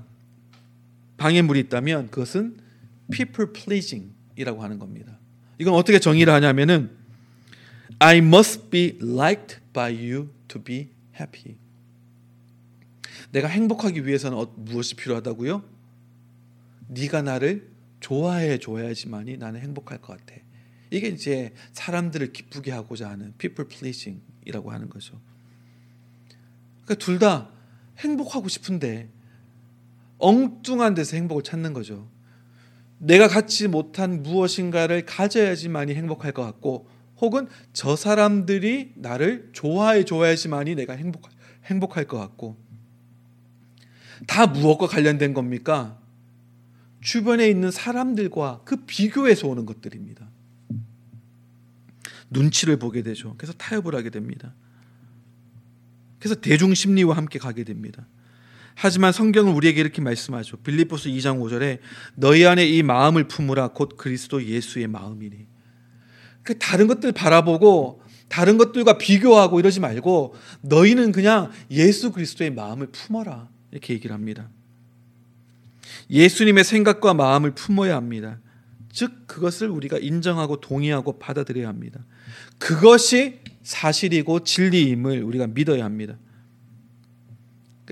방해물이 1.16 1.58
있다면 1.60 2.10
그것은 2.10 2.58
people 3.10 3.52
pleasing이라고 3.52 4.62
하는 4.62 4.78
겁니다. 4.78 5.18
이건 5.58 5.74
어떻게 5.74 5.98
정의를 5.98 6.32
하냐면은 6.32 6.99
I 8.02 8.18
must 8.18 8.70
be 8.70 8.98
liked 9.00 9.60
by 9.74 9.92
you 9.92 10.30
to 10.48 10.62
be 10.62 10.88
happy. 11.14 11.56
내가 13.30 13.46
행복하기 13.46 14.06
위해서는 14.06 14.38
어, 14.38 14.52
무엇이 14.56 14.96
필요하다고요? 14.96 15.62
네가 16.88 17.22
나를 17.22 17.70
좋아해 18.00 18.58
줘야지만이 18.58 19.36
나는 19.36 19.60
행복할 19.60 20.00
것 20.00 20.18
같아. 20.18 20.40
이게 20.90 21.08
이제 21.08 21.52
사람들을 21.72 22.32
기쁘게 22.32 22.72
하고자 22.72 23.08
하는 23.10 23.34
people 23.38 23.68
pleasing이라고 23.68 24.72
하는 24.72 24.88
거죠. 24.88 25.20
그러니까 26.84 26.94
둘 27.04 27.18
다 27.18 27.50
행복하고 27.98 28.48
싶은데 28.48 29.10
엉뚱한 30.16 30.94
데서 30.94 31.16
행복을 31.16 31.42
찾는 31.42 31.74
거죠. 31.74 32.08
내가 32.98 33.28
갖지 33.28 33.68
못한 33.68 34.22
무엇인가를 34.22 35.04
가져야지만이 35.04 35.94
행복할 35.94 36.32
것 36.32 36.42
같고 36.44 36.88
혹은 37.20 37.48
저 37.72 37.96
사람들이 37.96 38.92
나를 38.96 39.50
좋아해 39.52 40.04
줘야지만이 40.04 40.74
내가 40.74 40.94
행복 40.94 41.28
행복할 41.66 42.06
것 42.06 42.18
같고 42.18 42.56
다 44.26 44.46
무엇과 44.46 44.86
관련된 44.86 45.34
겁니까? 45.34 45.98
주변에 47.00 47.48
있는 47.48 47.70
사람들과 47.70 48.62
그 48.64 48.84
비교에서 48.84 49.48
오는 49.48 49.64
것들입니다. 49.66 50.28
눈치를 52.30 52.78
보게 52.78 53.02
되죠. 53.02 53.34
그래서 53.38 53.52
타협을 53.54 53.94
하게 53.94 54.10
됩니다. 54.10 54.54
그래서 56.18 56.34
대중 56.34 56.74
심리와 56.74 57.16
함께 57.16 57.38
가게 57.38 57.64
됩니다. 57.64 58.06
하지만 58.74 59.12
성경은 59.12 59.52
우리에게 59.54 59.80
이렇게 59.80 60.00
말씀하죠. 60.00 60.58
빌립보스 60.58 61.08
2장 61.08 61.40
5절에 61.40 61.80
너희 62.14 62.46
안에 62.46 62.66
이 62.66 62.82
마음을 62.82 63.26
품으라 63.26 63.68
곧 63.68 63.96
그리스도 63.96 64.44
예수의 64.44 64.86
마음이니. 64.86 65.49
그 66.42 66.58
다른 66.58 66.86
것들 66.86 67.12
바라보고 67.12 68.00
다른 68.28 68.58
것들과 68.58 68.96
비교하고 68.96 69.58
이러지 69.58 69.80
말고 69.80 70.34
너희는 70.62 71.12
그냥 71.12 71.50
예수 71.70 72.12
그리스도의 72.12 72.52
마음을 72.52 72.86
품어라. 72.86 73.48
이렇게 73.72 73.94
얘기를 73.94 74.14
합니다. 74.14 74.48
예수님의 76.08 76.64
생각과 76.64 77.14
마음을 77.14 77.54
품어야 77.54 77.96
합니다. 77.96 78.38
즉 78.92 79.26
그것을 79.26 79.68
우리가 79.68 79.98
인정하고 79.98 80.60
동의하고 80.60 81.18
받아들여야 81.18 81.68
합니다. 81.68 82.00
그것이 82.58 83.40
사실이고 83.62 84.44
진리임을 84.44 85.22
우리가 85.22 85.46
믿어야 85.48 85.84
합니다. 85.84 86.16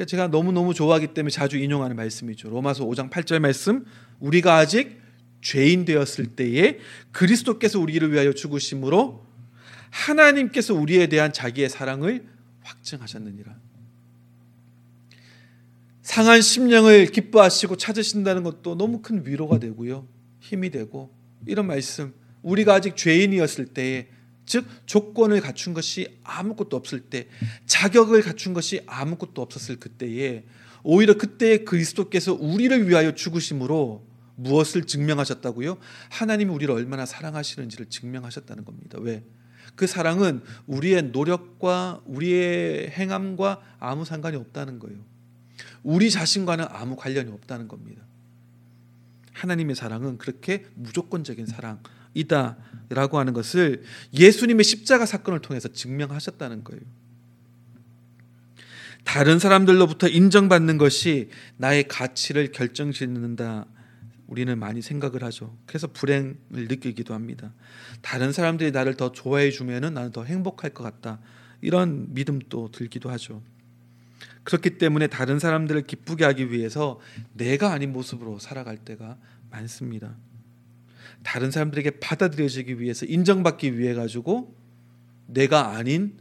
제가 0.07 0.29
너무너무 0.29 0.75
좋아하기 0.75 1.09
때문에 1.09 1.31
자주 1.31 1.59
인용하는 1.59 1.97
말씀이죠. 1.97 2.49
로마서 2.51 2.85
5장 2.85 3.11
8절 3.11 3.41
말씀. 3.41 3.85
우리가 4.21 4.57
아직 4.57 5.01
죄인 5.41 5.85
되었을 5.85 6.27
때에 6.37 6.79
그리스도께서 7.13 7.79
우리를 7.79 8.13
위하여 8.13 8.33
죽으심으로 8.33 9.25
하나님께서 9.91 10.75
우리에 10.75 11.07
대한 11.07 11.33
자기의 11.33 11.69
사랑을 11.69 12.27
확증하셨느니라. 12.63 13.57
상한 16.03 16.41
심령을 16.41 17.07
기뻐하시고 17.07 17.77
찾으신다는 17.77 18.43
것도 18.43 18.77
너무 18.77 19.03
큰 19.03 19.27
위로가 19.27 19.59
되고요. 19.59 20.07
힘이 20.41 20.71
되고 20.71 21.15
이런 21.47 21.67
말씀. 21.67 22.15
우리가 22.43 22.75
아직 22.75 22.97
죄인이었을 22.97 23.67
때에 23.67 24.09
즉 24.47 24.65
조건을 24.87 25.43
갖춘 25.43 25.75
것이 25.75 26.19
아무것도 26.25 26.77
없을 26.77 27.01
때 27.01 27.29
자격을 27.67 28.23
갖춘 28.23 28.55
것이 28.55 28.81
아무것도 28.87 29.43
없었을 29.43 29.77
그때에 29.77 30.45
오히려 30.83 31.19
그때 31.19 31.65
그리스도께서 31.65 32.33
우리를 32.33 32.89
위하여 32.89 33.15
죽으심으로 33.15 34.08
무엇을 34.39 34.85
증명하셨다고요? 34.85 35.79
하나님이 36.11 36.53
우리를 36.53 36.73
얼마나 36.73 37.05
사랑하시는지를 37.05 37.87
증명하셨다는 37.87 38.65
겁니다. 38.65 38.99
왜? 39.01 39.25
그 39.75 39.87
사랑은 39.87 40.43
우리의 40.67 41.11
노력과 41.11 42.03
우리의 42.07 42.91
행함과 42.91 43.61
아무 43.79 44.05
상관이 44.05 44.37
없다는 44.37 44.79
거예요. 44.79 44.99
우리 45.83 46.11
자신과는 46.11 46.67
아무 46.71 46.97
관련이 46.97 47.31
없다는 47.31 47.69
겁니다. 47.69 48.03
하나님의 49.33 49.77
사랑은 49.77 50.19
그렇게 50.19 50.67
무조건적인 50.75 51.47
사랑이다라고 51.47 53.19
하는 53.19 53.33
것을 53.33 53.83
예수님의 54.13 54.65
십자가 54.65 55.07
사건을 55.07 55.41
통해서 55.41 55.69
증명하셨다는 55.69 56.65
거예요. 56.65 56.83
다른 59.05 59.39
사람들로부터 59.39 60.09
인정받는 60.09 60.77
것이 60.77 61.31
나의 61.57 61.89
가치를 61.89 62.53
결정짓는다 62.53 63.67
우리는 64.29 64.57
많이 64.59 64.83
생각을 64.83 65.25
하죠. 65.25 65.57
그래서 65.67 65.87
불행을 65.89 66.37
느끼기도 66.51 67.15
합니다. 67.15 67.53
다른 68.03 68.31
사람들이 68.31 68.71
나를 68.71 68.95
더 68.95 69.11
좋아해 69.11 69.51
주면은 69.51 69.95
나는 69.95 70.13
더 70.13 70.23
행복할 70.23 70.71
것 70.71 70.85
같다. 70.85 71.19
이런 71.63 72.13
믿음도 72.15 72.71
들기도 72.71 73.11
하죠. 73.11 73.43
그렇기 74.45 74.79
때문에 74.79 75.09
다른 75.09 75.39
사람들을 75.39 75.83
기쁘게 75.83 76.25
하기 76.25 76.53
위해서 76.53 77.01
내가 77.33 77.73
아닌 77.73 77.93
모습으로 77.93 78.39
살아갈 78.39 78.77
때가 78.77 79.17
많습니다. 79.51 80.15
다른 81.23 81.51
사람들에게 81.51 81.99
받아들여지기 81.99 82.81
위해서 82.81 83.07
인정받기 83.07 83.79
위해 83.79 83.95
가지고 83.95 84.55
내가 85.27 85.71
아닌 85.71 86.17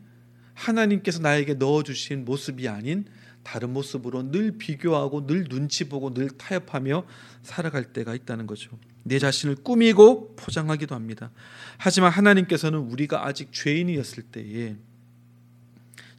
하나님께서 0.54 1.20
나에게 1.20 1.56
넣어 1.56 1.84
주신 1.84 2.26
모습이 2.26 2.68
아닌 2.68 3.06
다른 3.48 3.72
모습으로 3.72 4.30
늘 4.30 4.58
비교하고 4.58 5.26
늘 5.26 5.46
눈치 5.48 5.88
보고 5.88 6.14
늘 6.14 6.28
타협하며 6.30 7.06
살아갈 7.44 7.94
때가 7.94 8.14
있다는 8.14 8.46
거죠. 8.46 8.78
내 9.04 9.20
자신을 9.20 9.56
꾸미고 9.64 10.36
포장하기도 10.36 10.94
합니다. 10.94 11.32
하지만 11.78 12.12
하나님께서는 12.12 12.78
우리가 12.78 13.26
아직 13.26 13.54
죄인이었을 13.54 14.24
때에 14.24 14.76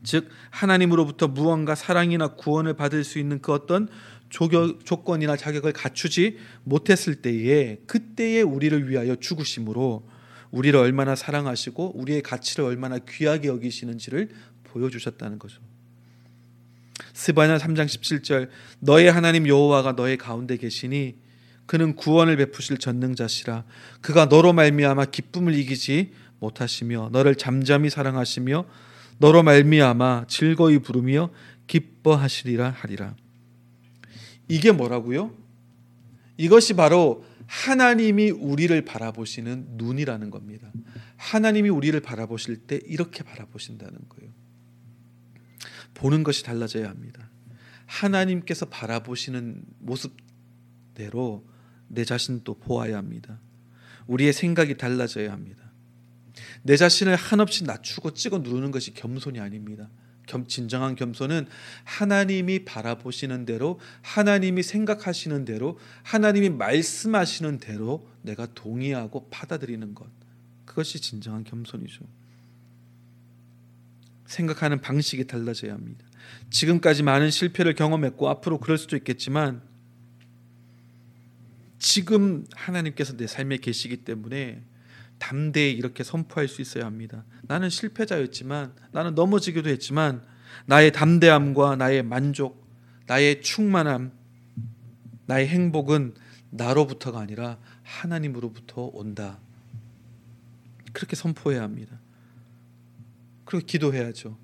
즉 0.03 0.31
하나님으로부터 0.49 1.29
무언가 1.29 1.75
사랑이나 1.75 2.29
구원을 2.29 2.73
받을 2.73 3.05
수 3.05 3.19
있는 3.19 3.43
그 3.43 3.53
어떤 3.53 3.89
조건이나 4.31 5.37
자격을 5.37 5.75
갖추지 5.75 6.39
못했을 6.65 7.17
때에 7.17 7.83
그때에 7.87 8.41
우리를 8.41 8.89
위하여 8.89 9.17
죽으심으로 9.17 10.09
우리를 10.51 10.81
얼마나 10.81 11.15
사랑하시고 11.15 11.99
우리의 11.99 12.23
가치를 12.23 12.65
얼마나 12.65 12.99
귀하게 12.99 13.49
여기시는지를 13.49 14.31
보여주셨다는 14.65 15.39
거죠. 15.39 15.68
스바냐 17.13 17.59
3장 17.59 17.87
17절 17.87 18.49
너의 18.81 19.11
하나님 19.11 19.47
여호와가 19.47 19.93
너의 19.93 20.17
가운데 20.17 20.57
계시니 20.57 21.17
그는 21.67 21.95
구원을 21.95 22.37
베푸실 22.37 22.79
전능자시라 22.79 23.65
그가 24.01 24.27
너로 24.27 24.53
말미암아 24.53 25.07
기쁨을 25.07 25.55
이기지 25.55 26.13
못하시며 26.41 27.11
너를 27.13 27.35
잠잠히 27.35 27.91
사랑하시며 27.91 28.65
너로 29.19 29.43
말미암아 29.43 30.27
즐거이 30.29 30.79
부르며 30.79 31.31
기뻐하시리라 31.67 32.71
하리라 32.71 33.15
이게 34.49 34.73
뭐라고요? 34.73 35.33
이것이 36.39 36.75
바로 36.75 37.25
하나님이 37.47 38.31
우리를 38.31 38.81
바라보시는 38.85 39.67
눈이라는 39.73 40.31
겁니다. 40.31 40.71
하나님이 41.17 41.69
우리를 41.69 41.99
바라보실 42.01 42.57
때 42.67 42.81
이렇게 42.87 43.23
바라보신다는 43.25 43.99
거예요. 44.09 44.33
보는 45.99 46.23
것이 46.23 46.45
달라져야 46.45 46.89
합니다. 46.89 47.29
하나님께서 47.87 48.67
바라보시는 48.67 49.63
모습대로 49.79 51.45
내 51.89 52.05
자신도 52.05 52.59
보아야 52.61 52.97
합니다. 52.97 53.41
우리의 54.07 54.33
생각이 54.33 54.77
달라져야 54.77 55.33
합니다. 55.33 55.65
내 56.63 56.77
자신을 56.77 57.17
한없이 57.17 57.65
낮추고 57.65 58.15
찍어 58.15 58.39
누르는 58.39 58.71
것이 58.71 58.95
겸손이 58.95 59.41
아닙니다. 59.41 59.89
겸, 60.27 60.47
진정한 60.47 60.95
겸손은 60.95 61.47
하나님이 61.85 62.65
바라보시는 62.65 63.47
대로, 63.47 63.81
하나님이 64.03 64.63
생각하시는 64.63 65.47
대로, 65.47 65.79
하나님이 66.03 66.51
말씀하시는 66.51 67.59
대로 67.59 68.07
내가 68.23 68.47
동의하고 68.55 69.29
받아들이는 69.31 69.95
것. 69.95 70.07
그것이 70.67 71.01
진정한 71.01 71.45
겸손이죠. 71.45 72.05
생각하는 74.29 74.81
방식이 74.81 75.27
달라져야 75.27 75.73
합니다. 75.73 76.07
지금까지 76.51 77.03
많은 77.03 77.31
실패를 77.31 77.75
경험했고 77.75 78.29
앞으로 78.29 78.59
그럴 78.59 78.79
수도 78.79 78.97
있겠지만 78.97 79.63
지금 81.79 82.45
하나님께서 82.55 83.17
내 83.17 83.27
삶에 83.27 83.57
계시기 83.57 83.99
때문에 83.99 84.63
담대히 85.19 85.73
이렇게 85.73 86.05
선포할 86.05 86.47
수 86.47 86.61
있어야 86.63 86.85
합니다. 86.85 87.25
나는 87.43 87.71
실패자였지만 87.71 88.75
나는 88.93 89.15
넘어지기도 89.15 89.71
했지만 89.71 90.23
나의 90.67 90.93
담대함과 90.93 91.77
나의 91.77 92.03
만족, 92.03 92.67
나의 93.07 93.41
충만함, 93.41 94.13
나의 95.27 95.49
행복은 95.49 96.15
나로부터가 96.51 97.21
아니라 97.21 97.59
하나님으로부터 97.83 98.91
온다. 98.93 99.39
그렇게 100.93 101.17
선포해야 101.17 101.63
합니다. 101.63 101.99
그리고 103.49 103.65
기도해야죠. 103.65 104.37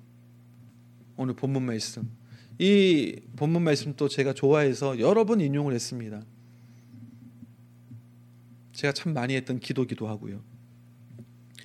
오늘 1.15 1.35
본문 1.35 1.61
말씀. 1.63 2.09
이 2.57 3.21
본문 3.35 3.61
말씀 3.61 3.95
또 3.95 4.09
제가 4.09 4.33
좋아해서 4.33 4.99
여러 4.99 5.25
번 5.25 5.41
인용을 5.41 5.75
했습니다. 5.75 6.23
제가 8.73 8.93
참 8.93 9.13
많이 9.13 9.35
했던 9.35 9.59
기도기도 9.59 10.07
하고요. 10.07 10.43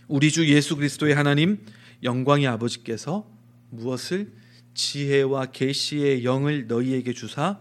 우리 0.07 0.31
주 0.31 0.47
예수 0.51 0.77
그리스도의 0.77 1.15
하나님 1.15 1.65
영광의 2.03 2.47
아버지께서 2.47 3.27
무엇을 3.71 4.35
지혜와 4.75 5.47
계시의 5.47 6.25
영을 6.27 6.67
너희에게 6.67 7.15
주사 7.15 7.59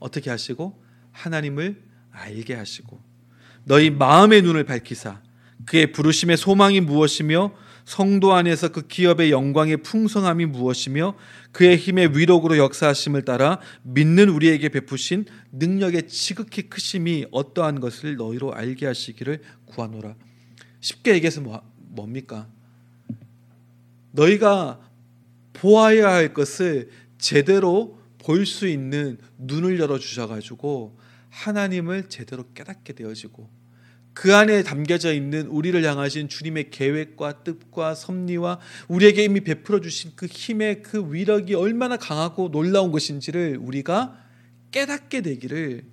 어떻게 0.00 0.28
하시고 0.28 0.84
하나님을 1.12 1.82
알게 2.10 2.52
하시고 2.52 3.00
너희 3.64 3.88
마음의 3.88 4.42
눈을 4.42 4.64
밝히사 4.64 5.22
그의 5.64 5.92
부르심의 5.92 6.36
소망이 6.36 6.82
무엇이며 6.82 7.54
성도 7.84 8.32
안에서 8.32 8.68
그 8.68 8.86
기업의 8.86 9.30
영광의 9.30 9.78
풍성함이 9.78 10.46
무엇이며 10.46 11.16
그의 11.52 11.76
힘의 11.76 12.16
위력으로 12.16 12.56
역사하심을 12.58 13.24
따라 13.24 13.58
믿는 13.82 14.28
우리에게 14.28 14.68
베푸신 14.68 15.26
능력의 15.52 16.08
지극히 16.08 16.62
크심이 16.68 17.26
어떠한 17.30 17.80
것을 17.80 18.16
너희로 18.16 18.54
알게 18.54 18.86
하시기를 18.86 19.42
구하노라. 19.66 20.14
쉽게 20.80 21.14
얘기해서 21.14 21.40
뭐, 21.40 21.62
뭡니까? 21.76 22.48
너희가 24.12 24.80
보아야 25.52 26.12
할 26.12 26.34
것을 26.34 26.90
제대로 27.18 28.00
볼 28.18 28.46
수 28.46 28.68
있는 28.68 29.18
눈을 29.36 29.80
열어 29.80 29.98
주셔 29.98 30.28
가지고 30.28 30.96
하나님을 31.30 32.08
제대로 32.08 32.44
깨닫게 32.54 32.92
되어지고 32.92 33.50
그 34.14 34.34
안에 34.36 34.62
담겨져 34.62 35.14
있는 35.14 35.46
우리를 35.46 35.82
향하신 35.82 36.28
주님의 36.28 36.70
계획과 36.70 37.44
뜻과 37.44 37.94
섭리와 37.94 38.60
우리에게 38.88 39.24
이미 39.24 39.40
베풀어 39.40 39.80
주신 39.80 40.12
그 40.14 40.26
힘의 40.26 40.82
그 40.82 41.12
위력이 41.12 41.54
얼마나 41.54 41.96
강하고 41.96 42.50
놀라운 42.50 42.92
것인지를 42.92 43.58
우리가 43.60 44.18
깨닫게 44.70 45.22
되기를 45.22 45.84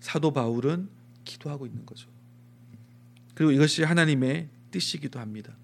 사도 0.00 0.32
바울은 0.32 0.88
기도하고 1.24 1.66
있는 1.66 1.86
거죠. 1.86 2.08
그리고 3.34 3.52
이것이 3.52 3.82
하나님의 3.82 4.48
뜻이기도 4.70 5.20
합니다. 5.20 5.54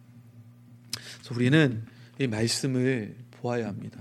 그래서 0.93 1.35
우리는 1.35 1.85
이 2.21 2.27
말씀을 2.27 3.17
보아야 3.33 3.67
합니다. 3.67 4.01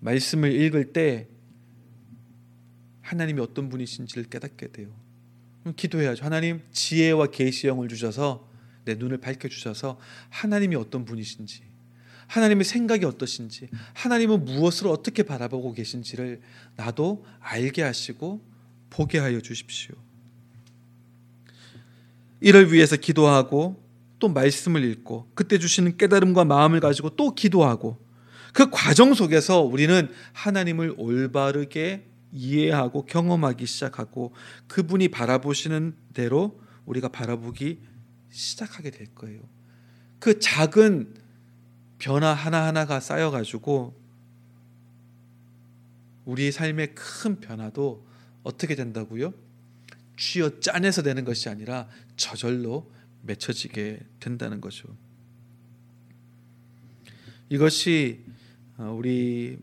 말씀을 0.00 0.52
읽을 0.52 0.92
때 0.92 1.26
하나님이 3.02 3.40
어떤 3.40 3.68
분이신지를 3.68 4.24
깨닫게 4.24 4.68
돼요. 4.68 4.99
기도해야죠. 5.76 6.24
하나님 6.24 6.62
지혜와 6.72 7.26
계시형을 7.26 7.88
주셔서 7.88 8.48
내 8.84 8.94
눈을 8.94 9.18
밝혀 9.18 9.48
주셔서 9.48 9.98
하나님이 10.30 10.76
어떤 10.76 11.04
분이신지 11.04 11.62
하나님의 12.26 12.64
생각이 12.64 13.04
어떠신지 13.04 13.68
하나님은 13.94 14.44
무엇을 14.44 14.86
어떻게 14.86 15.24
바라보고 15.24 15.72
계신지를 15.72 16.40
나도 16.76 17.24
알게 17.40 17.82
하시고 17.82 18.40
보게 18.88 19.18
하여 19.18 19.40
주십시오. 19.40 19.94
이를 22.40 22.72
위해서 22.72 22.96
기도하고 22.96 23.82
또 24.18 24.28
말씀을 24.28 24.84
읽고 24.84 25.30
그때 25.34 25.58
주시는 25.58 25.96
깨달음과 25.96 26.44
마음을 26.44 26.80
가지고 26.80 27.10
또 27.10 27.34
기도하고 27.34 27.98
그 28.52 28.70
과정 28.70 29.14
속에서 29.14 29.60
우리는 29.60 30.08
하나님을 30.32 30.94
올바르게 30.96 32.06
이해하고 32.32 33.06
경험하기 33.06 33.66
시작하고 33.66 34.32
그분이 34.68 35.08
바라보시는 35.08 35.96
대로 36.14 36.60
우리가 36.86 37.08
바라보기 37.08 37.80
시작하게 38.30 38.90
될 38.90 39.14
거예요. 39.14 39.40
그 40.18 40.38
작은 40.38 41.14
변화 41.98 42.32
하나하나가 42.32 43.00
쌓여가지고 43.00 43.98
우리의 46.24 46.52
삶의 46.52 46.94
큰 46.94 47.40
변화도 47.40 48.06
어떻게 48.42 48.74
된다고요? 48.74 49.34
쥐어 50.16 50.60
짜내서 50.60 51.02
되는 51.02 51.24
것이 51.24 51.48
아니라 51.48 51.88
저절로 52.16 52.90
맺혀지게 53.22 54.00
된다는 54.20 54.60
거죠. 54.60 54.88
이것이 57.48 58.24
어, 58.76 58.94
우리 58.96 59.58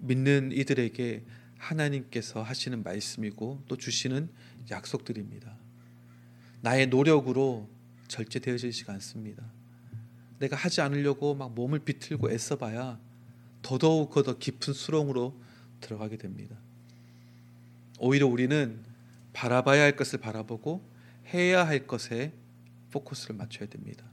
믿는 0.00 0.52
이들에게 0.52 1.24
하나님께서 1.58 2.42
하시는 2.42 2.82
말씀이고 2.82 3.62
또 3.68 3.76
주시는 3.76 4.30
약속들입니다. 4.70 5.56
나의 6.62 6.86
노력으로 6.86 7.68
절제되어지지 8.08 8.84
않습니다. 8.88 9.44
내가 10.38 10.56
하지 10.56 10.80
않으려고 10.80 11.34
막 11.34 11.54
몸을 11.54 11.80
비틀고 11.80 12.30
애써봐야 12.30 12.98
더더욱 13.62 14.14
더 14.24 14.38
깊은 14.38 14.72
수렁으로 14.72 15.38
들어가게 15.80 16.16
됩니다. 16.16 16.56
오히려 17.98 18.26
우리는 18.26 18.82
바라봐야 19.32 19.82
할 19.82 19.96
것을 19.96 20.20
바라보고 20.20 20.88
해야 21.34 21.66
할 21.66 21.86
것에 21.86 22.32
포커스를 22.90 23.36
맞춰야 23.36 23.68
됩니다. 23.68 24.04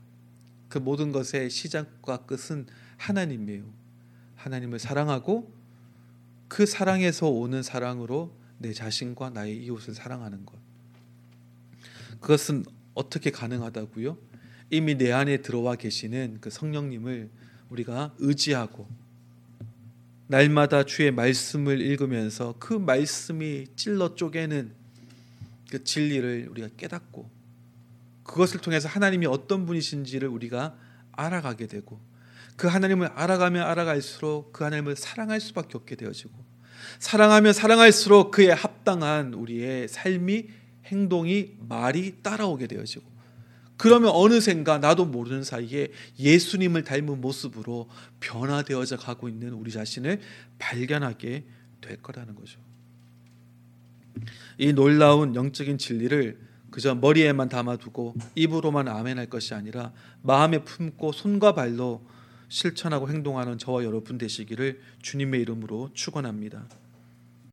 그 0.68 0.78
모든 0.78 1.12
것의 1.12 1.50
시작과 1.50 2.26
끝은 2.26 2.66
하나님이에요. 2.98 3.64
하나님을 4.36 4.80
사랑하고 4.80 5.54
그 6.48 6.66
사랑에서 6.66 7.28
오는 7.28 7.64
사랑으로 7.64 8.36
내 8.58 8.74
자신과 8.74 9.32
나의 9.32 9.58
이웃을 9.64 9.94
사랑하는 9.94 10.46
것. 10.46 10.58
그것은 12.20 12.66
어떻게 12.94 13.32
가능하다고요? 13.32 14.18
이미 14.70 14.96
내 14.96 15.12
안에 15.12 15.42
들어와 15.42 15.76
계시는 15.76 16.40
그 16.42 16.50
성령님을 16.50 17.30
우리가 17.70 18.16
의지하고 18.18 18.88
날마다 20.28 20.84
주의 20.86 21.12
말씀을 21.12 21.82
읽으면서 21.82 22.56
그 22.58 22.74
말씀이 22.74 23.68
찔러 23.76 24.16
쪼개는 24.16 24.74
그 25.70 25.84
진리를 25.84 26.48
우리가 26.50 26.70
깨닫고 26.78 27.30
그것을 28.24 28.60
통해서 28.60 28.88
하나님이 28.88 29.28
어떤 29.28 29.66
분이신지를 29.68 30.28
우리가 30.28 30.76
알아가게 31.12 31.68
되고 31.68 32.00
그 32.56 32.68
하나님을 32.68 33.08
알아가면 33.08 33.64
알아갈수록 33.64 34.54
그 34.54 34.64
하나님을 34.64 34.96
사랑할 34.96 35.40
수밖에 35.40 35.78
없게 35.78 35.96
되어지고 35.96 36.34
사랑하면 37.00 37.54
사랑할수록 37.54 38.32
그에 38.32 38.52
합당한 38.52 39.34
우리의 39.34 39.88
삶이 39.88 40.48
행동이 40.86 41.54
말이 41.68 42.22
따라오게 42.22 42.68
되어지고 42.68 43.16
그러면 43.78 44.12
어느샌가 44.14 44.78
나도 44.78 45.06
모르는 45.06 45.44
사이에 45.44 45.90
예수님을 46.18 46.84
닮은 46.84 47.20
모습으로 47.20 47.90
변화되어져 48.22 48.98
가고 48.98 49.28
있는 49.28 49.52
우리 49.52 49.72
자신을 49.72 50.22
발견하게 50.60 51.44
될 51.82 52.02
거라는 52.02 52.36
거죠. 52.36 52.60
이 54.58 54.72
놀라운 54.72 55.36
영적인 55.36 55.78
진리를 55.78 56.40
그저 56.72 56.96
머리에만 56.96 57.50
담아두고 57.50 58.16
입으로만 58.36 58.88
아멘할 58.88 59.30
것이 59.30 59.54
아니라 59.54 59.92
마음에 60.22 60.64
품고 60.64 61.12
손과 61.12 61.54
발로 61.54 62.06
실천하고 62.50 63.10
행동하는 63.10 63.58
저와 63.58 63.84
여러분 63.84 64.18
되시기를 64.18 64.80
주님의 65.02 65.42
이름으로 65.42 65.90
축원합니다. 65.94 66.68